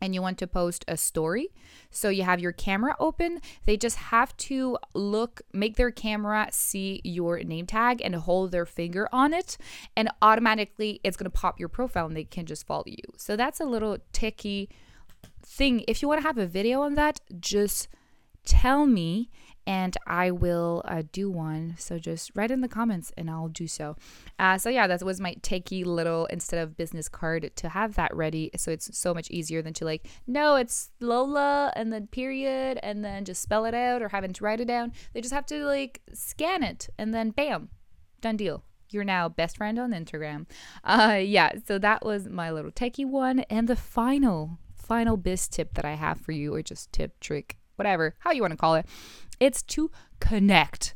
and 0.00 0.14
you 0.14 0.22
want 0.22 0.38
to 0.38 0.46
post 0.46 0.84
a 0.88 0.96
story. 0.96 1.48
So 1.90 2.08
you 2.08 2.22
have 2.22 2.40
your 2.40 2.52
camera 2.52 2.96
open. 2.98 3.40
They 3.64 3.76
just 3.76 3.96
have 3.96 4.36
to 4.38 4.78
look, 4.94 5.42
make 5.52 5.76
their 5.76 5.90
camera 5.90 6.48
see 6.50 7.00
your 7.04 7.38
name 7.38 7.66
tag 7.66 8.00
and 8.04 8.14
hold 8.14 8.52
their 8.52 8.66
finger 8.66 9.08
on 9.12 9.32
it. 9.32 9.56
And 9.96 10.10
automatically 10.20 11.00
it's 11.02 11.16
going 11.16 11.30
to 11.30 11.38
pop 11.38 11.58
your 11.58 11.68
profile 11.68 12.06
and 12.06 12.16
they 12.16 12.24
can 12.24 12.46
just 12.46 12.66
follow 12.66 12.84
you. 12.86 13.02
So 13.16 13.36
that's 13.36 13.60
a 13.60 13.64
little 13.64 13.98
ticky 14.12 14.68
thing. 15.44 15.84
If 15.88 16.02
you 16.02 16.08
want 16.08 16.20
to 16.20 16.26
have 16.26 16.38
a 16.38 16.46
video 16.46 16.82
on 16.82 16.94
that, 16.94 17.20
just 17.40 17.88
tell 18.44 18.86
me 18.86 19.30
and 19.66 19.96
I 20.06 20.30
will 20.30 20.82
uh, 20.84 21.02
do 21.10 21.30
one. 21.30 21.74
So 21.78 21.98
just 21.98 22.30
write 22.34 22.50
in 22.50 22.60
the 22.60 22.68
comments 22.68 23.12
and 23.16 23.28
I'll 23.28 23.48
do 23.48 23.66
so. 23.66 23.96
Uh, 24.38 24.58
so 24.58 24.70
yeah, 24.70 24.86
that 24.86 25.02
was 25.02 25.20
my 25.20 25.34
takey 25.40 25.84
little 25.84 26.26
instead 26.26 26.62
of 26.62 26.76
business 26.76 27.08
card 27.08 27.50
to 27.56 27.68
have 27.70 27.96
that 27.96 28.14
ready. 28.14 28.50
So 28.56 28.70
it's 28.70 28.96
so 28.96 29.12
much 29.12 29.30
easier 29.30 29.62
than 29.62 29.74
to 29.74 29.84
like, 29.84 30.06
no, 30.26 30.54
it's 30.54 30.90
Lola 31.00 31.72
and 31.74 31.92
then 31.92 32.06
period 32.06 32.78
and 32.82 33.04
then 33.04 33.24
just 33.24 33.42
spell 33.42 33.64
it 33.64 33.74
out 33.74 34.02
or 34.02 34.08
having 34.08 34.32
to 34.34 34.44
write 34.44 34.60
it 34.60 34.66
down. 34.68 34.92
They 35.12 35.20
just 35.20 35.34
have 35.34 35.46
to 35.46 35.64
like 35.64 36.00
scan 36.12 36.62
it 36.62 36.88
and 36.98 37.12
then 37.12 37.30
bam, 37.30 37.70
done 38.20 38.36
deal. 38.36 38.62
You're 38.90 39.04
now 39.04 39.28
best 39.28 39.56
friend 39.56 39.80
on 39.80 39.90
Instagram. 39.90 40.46
Uh, 40.84 41.20
yeah, 41.20 41.50
so 41.66 41.76
that 41.78 42.04
was 42.04 42.28
my 42.28 42.52
little 42.52 42.70
techie 42.70 43.04
one. 43.04 43.40
And 43.50 43.66
the 43.66 43.74
final, 43.74 44.58
final 44.76 45.16
biz 45.16 45.48
tip 45.48 45.74
that 45.74 45.84
I 45.84 45.94
have 45.94 46.20
for 46.20 46.30
you, 46.30 46.54
or 46.54 46.62
just 46.62 46.92
tip, 46.92 47.18
trick, 47.18 47.58
whatever, 47.74 48.14
how 48.20 48.30
you 48.30 48.42
want 48.42 48.52
to 48.52 48.56
call 48.56 48.76
it, 48.76 48.86
it's 49.40 49.62
to 49.62 49.90
connect. 50.20 50.94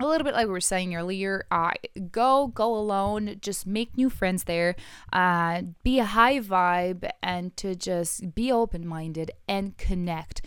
A 0.00 0.06
little 0.06 0.24
bit 0.24 0.34
like 0.34 0.46
we 0.46 0.52
were 0.52 0.60
saying 0.60 0.94
earlier 0.96 1.46
uh, 1.52 1.70
go 2.10 2.48
go 2.48 2.74
alone 2.74 3.36
just 3.40 3.64
make 3.64 3.96
new 3.96 4.10
friends 4.10 4.44
there 4.44 4.74
uh, 5.12 5.62
be 5.84 6.00
a 6.00 6.04
high 6.04 6.40
vibe 6.40 7.08
and 7.22 7.56
to 7.58 7.76
just 7.76 8.34
be 8.34 8.50
open-minded 8.50 9.30
and 9.48 9.76
connect. 9.76 10.44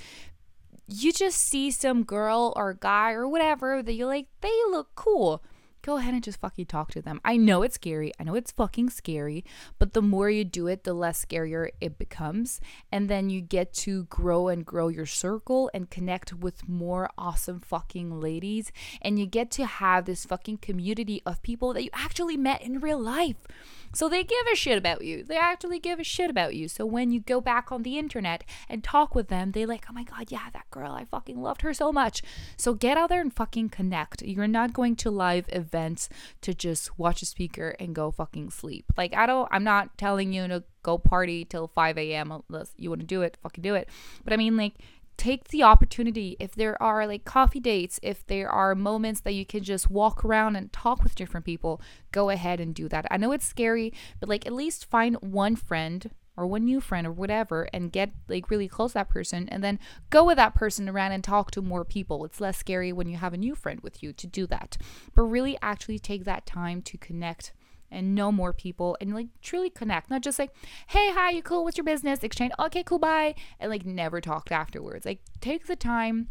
You 0.87 1.13
just 1.13 1.37
see 1.39 1.71
some 1.71 2.03
girl 2.03 2.53
or 2.55 2.73
guy 2.73 3.13
or 3.13 3.27
whatever 3.27 3.81
that 3.81 3.93
you're 3.93 4.07
like 4.07 4.27
they 4.41 4.55
look 4.69 4.89
cool 4.95 5.41
go 5.87 5.95
ahead 5.95 6.13
and 6.13 6.21
just 6.21 6.41
fucking 6.41 6.65
talk 6.65 6.91
to 6.91 7.01
them. 7.01 7.21
I 7.23 7.37
know 7.37 7.63
it's 7.63 7.75
scary. 7.75 8.11
I 8.19 8.25
know 8.25 8.35
it's 8.35 8.51
fucking 8.51 8.89
scary, 8.89 9.45
but 9.79 9.93
the 9.93 10.01
more 10.01 10.29
you 10.29 10.43
do 10.43 10.67
it, 10.67 10.83
the 10.83 10.93
less 10.93 11.23
scarier 11.23 11.69
it 11.79 11.97
becomes. 11.97 12.59
And 12.91 13.07
then 13.07 13.29
you 13.29 13.39
get 13.39 13.71
to 13.85 14.03
grow 14.03 14.49
and 14.49 14.65
grow 14.65 14.89
your 14.89 15.05
circle 15.05 15.71
and 15.73 15.89
connect 15.89 16.33
with 16.33 16.67
more 16.67 17.09
awesome 17.17 17.61
fucking 17.61 18.19
ladies. 18.19 18.73
And 19.01 19.17
you 19.17 19.25
get 19.25 19.49
to 19.51 19.65
have 19.65 20.03
this 20.03 20.25
fucking 20.25 20.57
community 20.57 21.21
of 21.25 21.41
people 21.41 21.71
that 21.71 21.85
you 21.85 21.89
actually 21.93 22.35
met 22.35 22.61
in 22.61 22.81
real 22.81 22.99
life. 22.99 23.47
So 23.93 24.09
they 24.09 24.23
give 24.23 24.37
a 24.51 24.55
shit 24.55 24.77
about 24.77 25.03
you. 25.03 25.23
They 25.23 25.37
actually 25.37 25.79
give 25.79 25.99
a 25.99 26.03
shit 26.03 26.29
about 26.29 26.55
you. 26.55 26.67
So 26.67 26.85
when 26.85 27.11
you 27.11 27.19
go 27.19 27.41
back 27.41 27.71
on 27.71 27.83
the 27.83 27.97
internet 27.97 28.43
and 28.69 28.83
talk 28.83 29.15
with 29.15 29.27
them, 29.27 29.51
they 29.51 29.65
like, 29.65 29.85
oh 29.89 29.93
my 29.93 30.03
God, 30.03 30.31
yeah, 30.31 30.49
that 30.53 30.69
girl, 30.71 30.91
I 30.91 31.05
fucking 31.05 31.41
loved 31.41 31.61
her 31.61 31.73
so 31.73 31.91
much. 31.91 32.21
So 32.57 32.73
get 32.73 32.97
out 32.97 33.09
there 33.09 33.21
and 33.21 33.33
fucking 33.33 33.69
connect. 33.69 34.21
You're 34.21 34.47
not 34.47 34.73
going 34.73 34.95
to 34.97 35.11
live 35.11 35.45
events 35.49 36.09
to 36.41 36.53
just 36.53 36.97
watch 36.97 37.21
a 37.21 37.25
speaker 37.25 37.75
and 37.79 37.95
go 37.95 38.11
fucking 38.11 38.51
sleep. 38.51 38.85
Like, 38.97 39.15
I 39.15 39.25
don't, 39.25 39.47
I'm 39.51 39.63
not 39.63 39.97
telling 39.97 40.33
you 40.33 40.47
to 40.47 40.63
go 40.83 40.97
party 40.97 41.43
till 41.43 41.67
5 41.67 41.97
a.m. 41.97 42.43
unless 42.49 42.71
you 42.77 42.89
want 42.89 43.01
to 43.01 43.07
do 43.07 43.21
it, 43.21 43.37
fucking 43.43 43.61
do 43.61 43.75
it. 43.75 43.89
But 44.23 44.33
I 44.33 44.37
mean, 44.37 44.55
like, 44.55 44.75
take 45.17 45.49
the 45.49 45.63
opportunity 45.63 46.37
if 46.39 46.55
there 46.55 46.81
are 46.81 47.07
like 47.07 47.25
coffee 47.25 47.59
dates 47.59 47.99
if 48.03 48.25
there 48.27 48.49
are 48.49 48.75
moments 48.75 49.21
that 49.21 49.33
you 49.33 49.45
can 49.45 49.63
just 49.63 49.89
walk 49.89 50.23
around 50.23 50.55
and 50.55 50.71
talk 50.71 51.03
with 51.03 51.15
different 51.15 51.45
people 51.45 51.81
go 52.11 52.29
ahead 52.29 52.59
and 52.59 52.75
do 52.75 52.87
that. 52.87 53.05
I 53.09 53.17
know 53.17 53.31
it's 53.31 53.45
scary 53.45 53.93
but 54.19 54.29
like 54.29 54.45
at 54.45 54.53
least 54.53 54.85
find 54.85 55.15
one 55.15 55.55
friend 55.55 56.11
or 56.37 56.45
one 56.45 56.63
new 56.63 56.79
friend 56.79 57.07
or 57.07 57.11
whatever 57.11 57.67
and 57.73 57.91
get 57.91 58.11
like 58.29 58.49
really 58.51 58.67
close 58.67 58.93
that 58.93 59.09
person 59.09 59.49
and 59.49 59.63
then 59.63 59.79
go 60.11 60.23
with 60.23 60.37
that 60.37 60.53
person 60.53 60.87
around 60.87 61.11
and 61.11 61.23
talk 61.23 61.49
to 61.51 61.61
more 61.61 61.83
people. 61.83 62.23
It's 62.23 62.39
less 62.39 62.57
scary 62.57 62.93
when 62.93 63.09
you 63.09 63.17
have 63.17 63.33
a 63.33 63.37
new 63.37 63.55
friend 63.55 63.81
with 63.81 64.03
you 64.03 64.13
to 64.13 64.27
do 64.27 64.45
that. 64.47 64.77
But 65.15 65.23
really 65.23 65.57
actually 65.63 65.97
take 65.97 66.23
that 66.25 66.45
time 66.45 66.83
to 66.83 66.97
connect 66.97 67.53
and 67.91 68.15
know 68.15 68.31
more 68.31 68.53
people 68.53 68.97
and 68.99 69.13
like 69.13 69.27
truly 69.41 69.69
connect. 69.69 70.09
Not 70.09 70.21
just 70.21 70.39
like, 70.39 70.51
hey, 70.87 71.11
hi, 71.11 71.31
you 71.31 71.41
cool? 71.41 71.63
What's 71.63 71.77
your 71.77 71.85
business? 71.85 72.23
Exchange, 72.23 72.53
okay, 72.59 72.83
cool, 72.83 72.99
bye. 72.99 73.35
And 73.59 73.69
like 73.69 73.85
never 73.85 74.21
talked 74.21 74.51
afterwards. 74.51 75.05
Like 75.05 75.21
take 75.41 75.67
the 75.67 75.75
time 75.75 76.29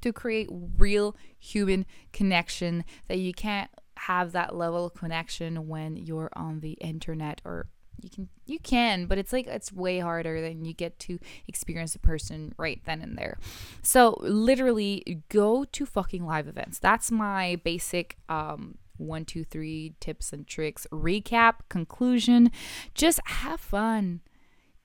to 0.00 0.12
create 0.12 0.48
real 0.78 1.16
human 1.38 1.86
connection 2.12 2.84
that 3.08 3.18
you 3.18 3.32
can't 3.32 3.70
have 3.96 4.32
that 4.32 4.54
level 4.54 4.86
of 4.86 4.94
connection 4.94 5.68
when 5.68 5.96
you're 5.96 6.30
on 6.34 6.60
the 6.60 6.72
internet 6.72 7.40
or 7.44 7.68
you 8.02 8.08
can 8.08 8.28
you 8.46 8.58
can 8.58 9.04
but 9.04 9.18
it's 9.18 9.30
like 9.30 9.46
it's 9.46 9.70
way 9.70 9.98
harder 9.98 10.40
than 10.40 10.64
you 10.64 10.72
get 10.72 10.98
to 10.98 11.18
experience 11.46 11.94
a 11.94 11.98
person 11.98 12.54
right 12.56 12.80
then 12.86 13.02
and 13.02 13.18
there 13.18 13.36
so 13.82 14.16
literally 14.20 15.22
go 15.28 15.64
to 15.64 15.84
fucking 15.84 16.24
live 16.24 16.48
events 16.48 16.78
that's 16.78 17.10
my 17.10 17.56
basic 17.62 18.16
um 18.30 18.78
one, 19.00 19.24
two, 19.24 19.44
three 19.44 19.94
tips 20.00 20.32
and 20.32 20.46
tricks, 20.46 20.86
recap, 20.92 21.54
conclusion. 21.68 22.50
Just 22.94 23.20
have 23.26 23.60
fun. 23.60 24.20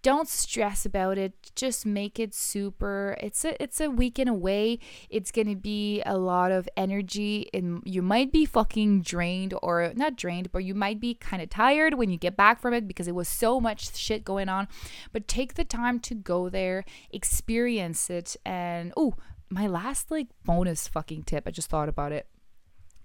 don't 0.05 0.27
stress 0.27 0.85
about 0.85 1.17
it. 1.17 1.33
Just 1.55 1.83
make 1.83 2.19
it 2.19 2.31
super. 2.35 3.17
It's 3.19 3.43
a 3.43 3.61
it's 3.61 3.81
a 3.81 3.89
weekend 3.89 4.29
away. 4.29 4.77
It's 5.09 5.31
gonna 5.31 5.55
be 5.55 6.03
a 6.05 6.15
lot 6.15 6.51
of 6.51 6.69
energy, 6.77 7.49
and 7.55 7.81
you 7.85 8.03
might 8.03 8.31
be 8.31 8.45
fucking 8.45 9.01
drained 9.01 9.55
or 9.63 9.91
not 9.95 10.15
drained, 10.15 10.51
but 10.51 10.63
you 10.63 10.75
might 10.75 10.99
be 10.99 11.15
kind 11.15 11.41
of 11.41 11.49
tired 11.49 11.95
when 11.95 12.11
you 12.11 12.17
get 12.17 12.37
back 12.37 12.61
from 12.61 12.71
it 12.75 12.87
because 12.87 13.07
it 13.07 13.15
was 13.15 13.27
so 13.27 13.59
much 13.59 13.95
shit 13.97 14.23
going 14.23 14.47
on. 14.47 14.67
But 15.11 15.27
take 15.27 15.55
the 15.55 15.65
time 15.65 15.99
to 16.01 16.13
go 16.13 16.49
there, 16.49 16.85
experience 17.09 18.07
it, 18.11 18.35
and 18.45 18.93
oh, 18.95 19.15
my 19.49 19.65
last 19.65 20.11
like 20.11 20.27
bonus 20.43 20.87
fucking 20.87 21.23
tip. 21.23 21.45
I 21.47 21.51
just 21.51 21.69
thought 21.71 21.89
about 21.89 22.11
it. 22.11 22.27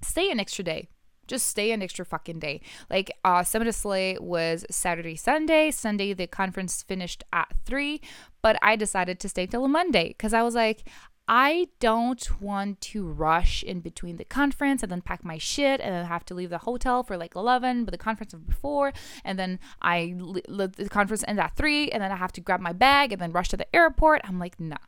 Stay 0.02 0.30
an 0.30 0.38
extra 0.38 0.64
day 0.64 0.88
just 1.30 1.46
stay 1.48 1.72
an 1.72 1.82
extra 1.82 2.04
fucking 2.04 2.38
day. 2.38 2.60
Like 2.90 3.10
uh 3.24 3.42
Summit 3.42 3.68
of 3.68 3.74
Slay 3.74 4.18
was 4.20 4.66
Saturday, 4.70 5.16
Sunday. 5.16 5.70
Sunday 5.70 6.12
the 6.12 6.26
conference 6.26 6.82
finished 6.82 7.24
at 7.32 7.48
three, 7.64 8.00
but 8.42 8.58
I 8.62 8.76
decided 8.76 9.18
to 9.20 9.28
stay 9.28 9.46
till 9.46 9.66
Monday 9.68 10.08
because 10.08 10.34
I 10.34 10.42
was 10.42 10.54
like, 10.54 10.84
I 11.32 11.68
don't 11.78 12.40
want 12.40 12.80
to 12.80 13.06
rush 13.06 13.62
in 13.62 13.78
between 13.78 14.16
the 14.16 14.24
conference 14.24 14.82
and 14.82 14.90
then 14.90 15.00
pack 15.00 15.24
my 15.24 15.38
shit 15.38 15.80
and 15.80 15.94
then 15.94 16.04
have 16.06 16.24
to 16.24 16.34
leave 16.34 16.50
the 16.50 16.58
hotel 16.58 17.04
for 17.04 17.16
like 17.16 17.36
11, 17.36 17.84
but 17.84 17.92
the 17.92 17.98
conference 17.98 18.32
was 18.34 18.42
before. 18.42 18.92
And 19.24 19.38
then 19.38 19.60
I, 19.80 20.16
the 20.18 20.88
conference 20.90 21.22
ends 21.28 21.40
at 21.40 21.54
3, 21.54 21.90
and 21.90 22.02
then 22.02 22.10
I 22.10 22.16
have 22.16 22.32
to 22.32 22.40
grab 22.40 22.58
my 22.58 22.72
bag 22.72 23.12
and 23.12 23.22
then 23.22 23.30
rush 23.30 23.48
to 23.50 23.56
the 23.56 23.72
airport. 23.74 24.22
I'm 24.24 24.40
like, 24.40 24.58
nah. 24.58 24.78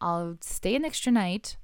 I'll 0.00 0.36
stay 0.40 0.74
an 0.74 0.84
extra 0.84 1.12
night 1.12 1.56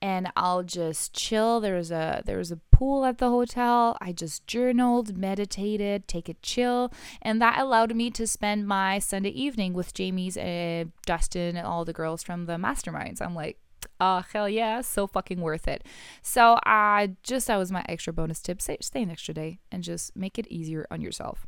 and 0.00 0.30
I'll 0.36 0.62
just 0.62 1.12
chill. 1.12 1.60
There 1.60 1.74
was 1.74 1.90
a 1.90 2.22
there 2.24 2.38
was 2.38 2.50
a 2.50 2.60
pool 2.70 3.04
at 3.04 3.18
the 3.18 3.30
hotel. 3.30 3.96
I 4.00 4.12
just 4.12 4.46
journaled, 4.46 5.16
meditated, 5.16 6.08
take 6.08 6.28
a 6.28 6.34
chill, 6.34 6.92
and 7.22 7.40
that 7.42 7.58
allowed 7.58 7.94
me 7.94 8.10
to 8.12 8.26
spend 8.26 8.66
my 8.66 8.98
Sunday 8.98 9.30
evening 9.30 9.72
with 9.74 9.94
Jamie's, 9.94 10.36
uh, 10.36 10.84
Dustin, 11.06 11.56
and 11.56 11.66
all 11.66 11.84
the 11.84 11.92
girls 11.92 12.22
from 12.22 12.46
the 12.46 12.56
masterminds. 12.56 13.20
I'm 13.20 13.34
like, 13.34 13.58
oh 14.00 14.22
hell 14.32 14.48
yeah, 14.48 14.80
so 14.80 15.06
fucking 15.06 15.40
worth 15.40 15.68
it. 15.68 15.84
So 16.22 16.58
I 16.64 17.04
uh, 17.04 17.06
just 17.22 17.46
that 17.48 17.56
was 17.56 17.72
my 17.72 17.84
extra 17.88 18.12
bonus 18.12 18.40
tip. 18.40 18.60
Stay, 18.62 18.78
stay 18.80 19.02
an 19.02 19.10
extra 19.10 19.34
day 19.34 19.58
and 19.70 19.82
just 19.82 20.16
make 20.16 20.38
it 20.38 20.46
easier 20.48 20.86
on 20.90 21.00
yourself. 21.00 21.46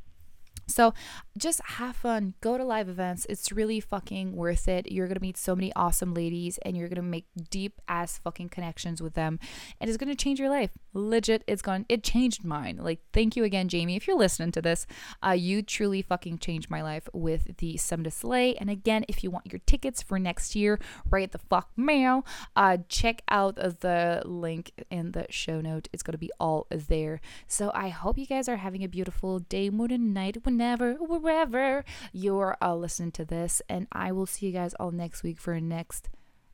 So 0.70 0.94
just 1.37 1.61
have 1.64 1.96
fun. 1.96 2.35
Go 2.40 2.56
to 2.56 2.64
live 2.64 2.88
events. 2.88 3.26
It's 3.28 3.52
really 3.52 3.80
fucking 3.80 4.37
worth 4.37 4.68
it. 4.68 4.90
You're 4.90 5.06
to 5.18 5.20
meet 5.20 5.37
so 5.37 5.54
many 5.54 5.72
awesome 5.74 6.14
ladies 6.14 6.59
and 6.62 6.76
you're 6.76 6.88
to 6.96 7.02
make 7.02 7.26
deep 7.50 7.80
ass 7.88 8.18
fucking 8.18 8.48
connections 8.48 9.02
with 9.02 9.14
them. 9.14 9.38
And 9.80 9.88
it's 9.88 9.96
to 10.09 10.14
change 10.14 10.40
your 10.40 10.50
life. 10.50 10.70
Legit, 10.92 11.44
it's 11.46 11.62
gone. 11.62 11.87
It 11.88 12.02
changed 12.02 12.44
mine. 12.44 12.78
Like, 12.80 13.00
thank 13.12 13.37
you 13.37 13.44
again, 13.44 13.68
Jamie. 13.68 13.96
If 13.96 14.06
you're 14.06 14.18
listening 14.18 14.52
to 14.52 14.62
this, 14.62 14.87
uh, 15.24 15.30
you 15.30 15.62
truly 15.62 16.02
fucking 16.02 16.38
changed 16.38 16.70
my 16.70 16.83
life 16.83 17.09
with 17.12 17.59
the 17.59 17.76
Summit 17.76 18.06
of 18.09 18.12
Slay. 18.12 18.56
And 18.56 18.68
again, 18.70 19.04
if 19.09 19.22
you 19.22 19.30
want 19.30 19.52
your 19.52 19.61
tickets 19.66 20.02
for 20.02 20.18
next 20.18 20.56
year, 20.56 20.78
right 21.09 21.30
the 21.30 21.38
fuck 21.38 21.70
mail, 21.76 22.26
uh, 22.56 22.78
check 22.88 23.22
out 23.28 23.56
the 23.56 24.22
link 24.24 24.72
in 24.90 25.12
the 25.12 25.26
show 25.30 25.61
note. 25.61 25.88
It's 25.92 26.02
to 26.12 26.18
be 26.18 26.33
all 26.40 26.66
there. 26.70 27.20
So 27.46 27.70
I 27.74 27.88
hope 27.88 28.18
you 28.18 28.26
guys 28.26 28.48
are 28.48 28.56
having 28.56 28.83
a 28.83 28.88
beautiful 28.88 29.38
day, 29.38 29.70
morning, 29.70 30.12
night, 30.12 30.38
when 30.44 30.59
whenever, 30.61 30.92
wherever 30.96 31.85
you're 32.12 32.55
uh, 32.61 32.75
listening 32.75 33.12
to 33.12 33.25
this. 33.25 33.62
And 33.66 33.87
I 33.92 34.12
will 34.12 34.27
see 34.27 34.46
you 34.46 34.53
guys 34.53 34.75
all 34.75 34.90
next 34.90 35.23
week 35.23 35.40
for 35.40 35.59
next 35.59 36.11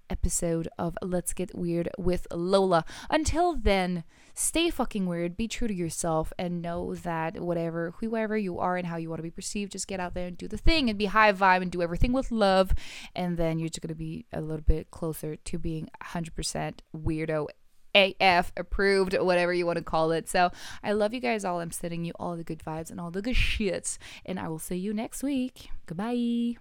episode 0.08 0.68
of 0.78 0.96
Let's 1.02 1.32
Get 1.32 1.56
Weird 1.56 1.88
with 1.98 2.28
Lola. 2.32 2.84
Until 3.10 3.56
then, 3.56 4.04
stay 4.32 4.70
fucking 4.70 5.06
weird, 5.06 5.36
be 5.36 5.48
true 5.48 5.66
to 5.66 5.74
yourself, 5.74 6.32
and 6.38 6.62
know 6.62 6.94
that 6.94 7.40
whatever, 7.40 7.94
whoever 7.98 8.36
you 8.36 8.60
are 8.60 8.76
and 8.76 8.86
how 8.86 8.96
you 8.96 9.08
want 9.08 9.18
to 9.18 9.24
be 9.24 9.30
perceived, 9.30 9.72
just 9.72 9.88
get 9.88 9.98
out 9.98 10.14
there 10.14 10.28
and 10.28 10.38
do 10.38 10.46
the 10.46 10.56
thing 10.56 10.88
and 10.88 10.96
be 10.96 11.06
high 11.06 11.32
vibe 11.32 11.62
and 11.62 11.72
do 11.72 11.82
everything 11.82 12.12
with 12.12 12.30
love. 12.30 12.72
And 13.16 13.36
then 13.36 13.58
you're 13.58 13.70
just 13.70 13.82
going 13.82 13.88
to 13.88 13.96
be 13.96 14.26
a 14.32 14.40
little 14.40 14.64
bit 14.64 14.92
closer 14.92 15.34
to 15.34 15.58
being 15.58 15.88
100% 16.00 16.74
weirdo 16.94 17.48
AF 17.96 18.52
approved, 18.56 19.18
whatever 19.18 19.52
you 19.52 19.66
want 19.66 19.78
to 19.78 19.84
call 19.84 20.12
it. 20.12 20.28
So 20.28 20.50
I 20.82 20.92
love 20.92 21.14
you 21.14 21.20
guys 21.20 21.44
all. 21.44 21.60
I'm 21.60 21.70
sending 21.70 22.04
you 22.04 22.12
all 22.18 22.36
the 22.36 22.44
good 22.44 22.60
vibes 22.60 22.90
and 22.90 23.00
all 23.00 23.10
the 23.10 23.22
good 23.22 23.34
shits. 23.34 23.98
And 24.24 24.38
I 24.38 24.48
will 24.48 24.58
see 24.58 24.76
you 24.76 24.92
next 24.92 25.22
week. 25.22 25.70
Goodbye. 25.86 26.56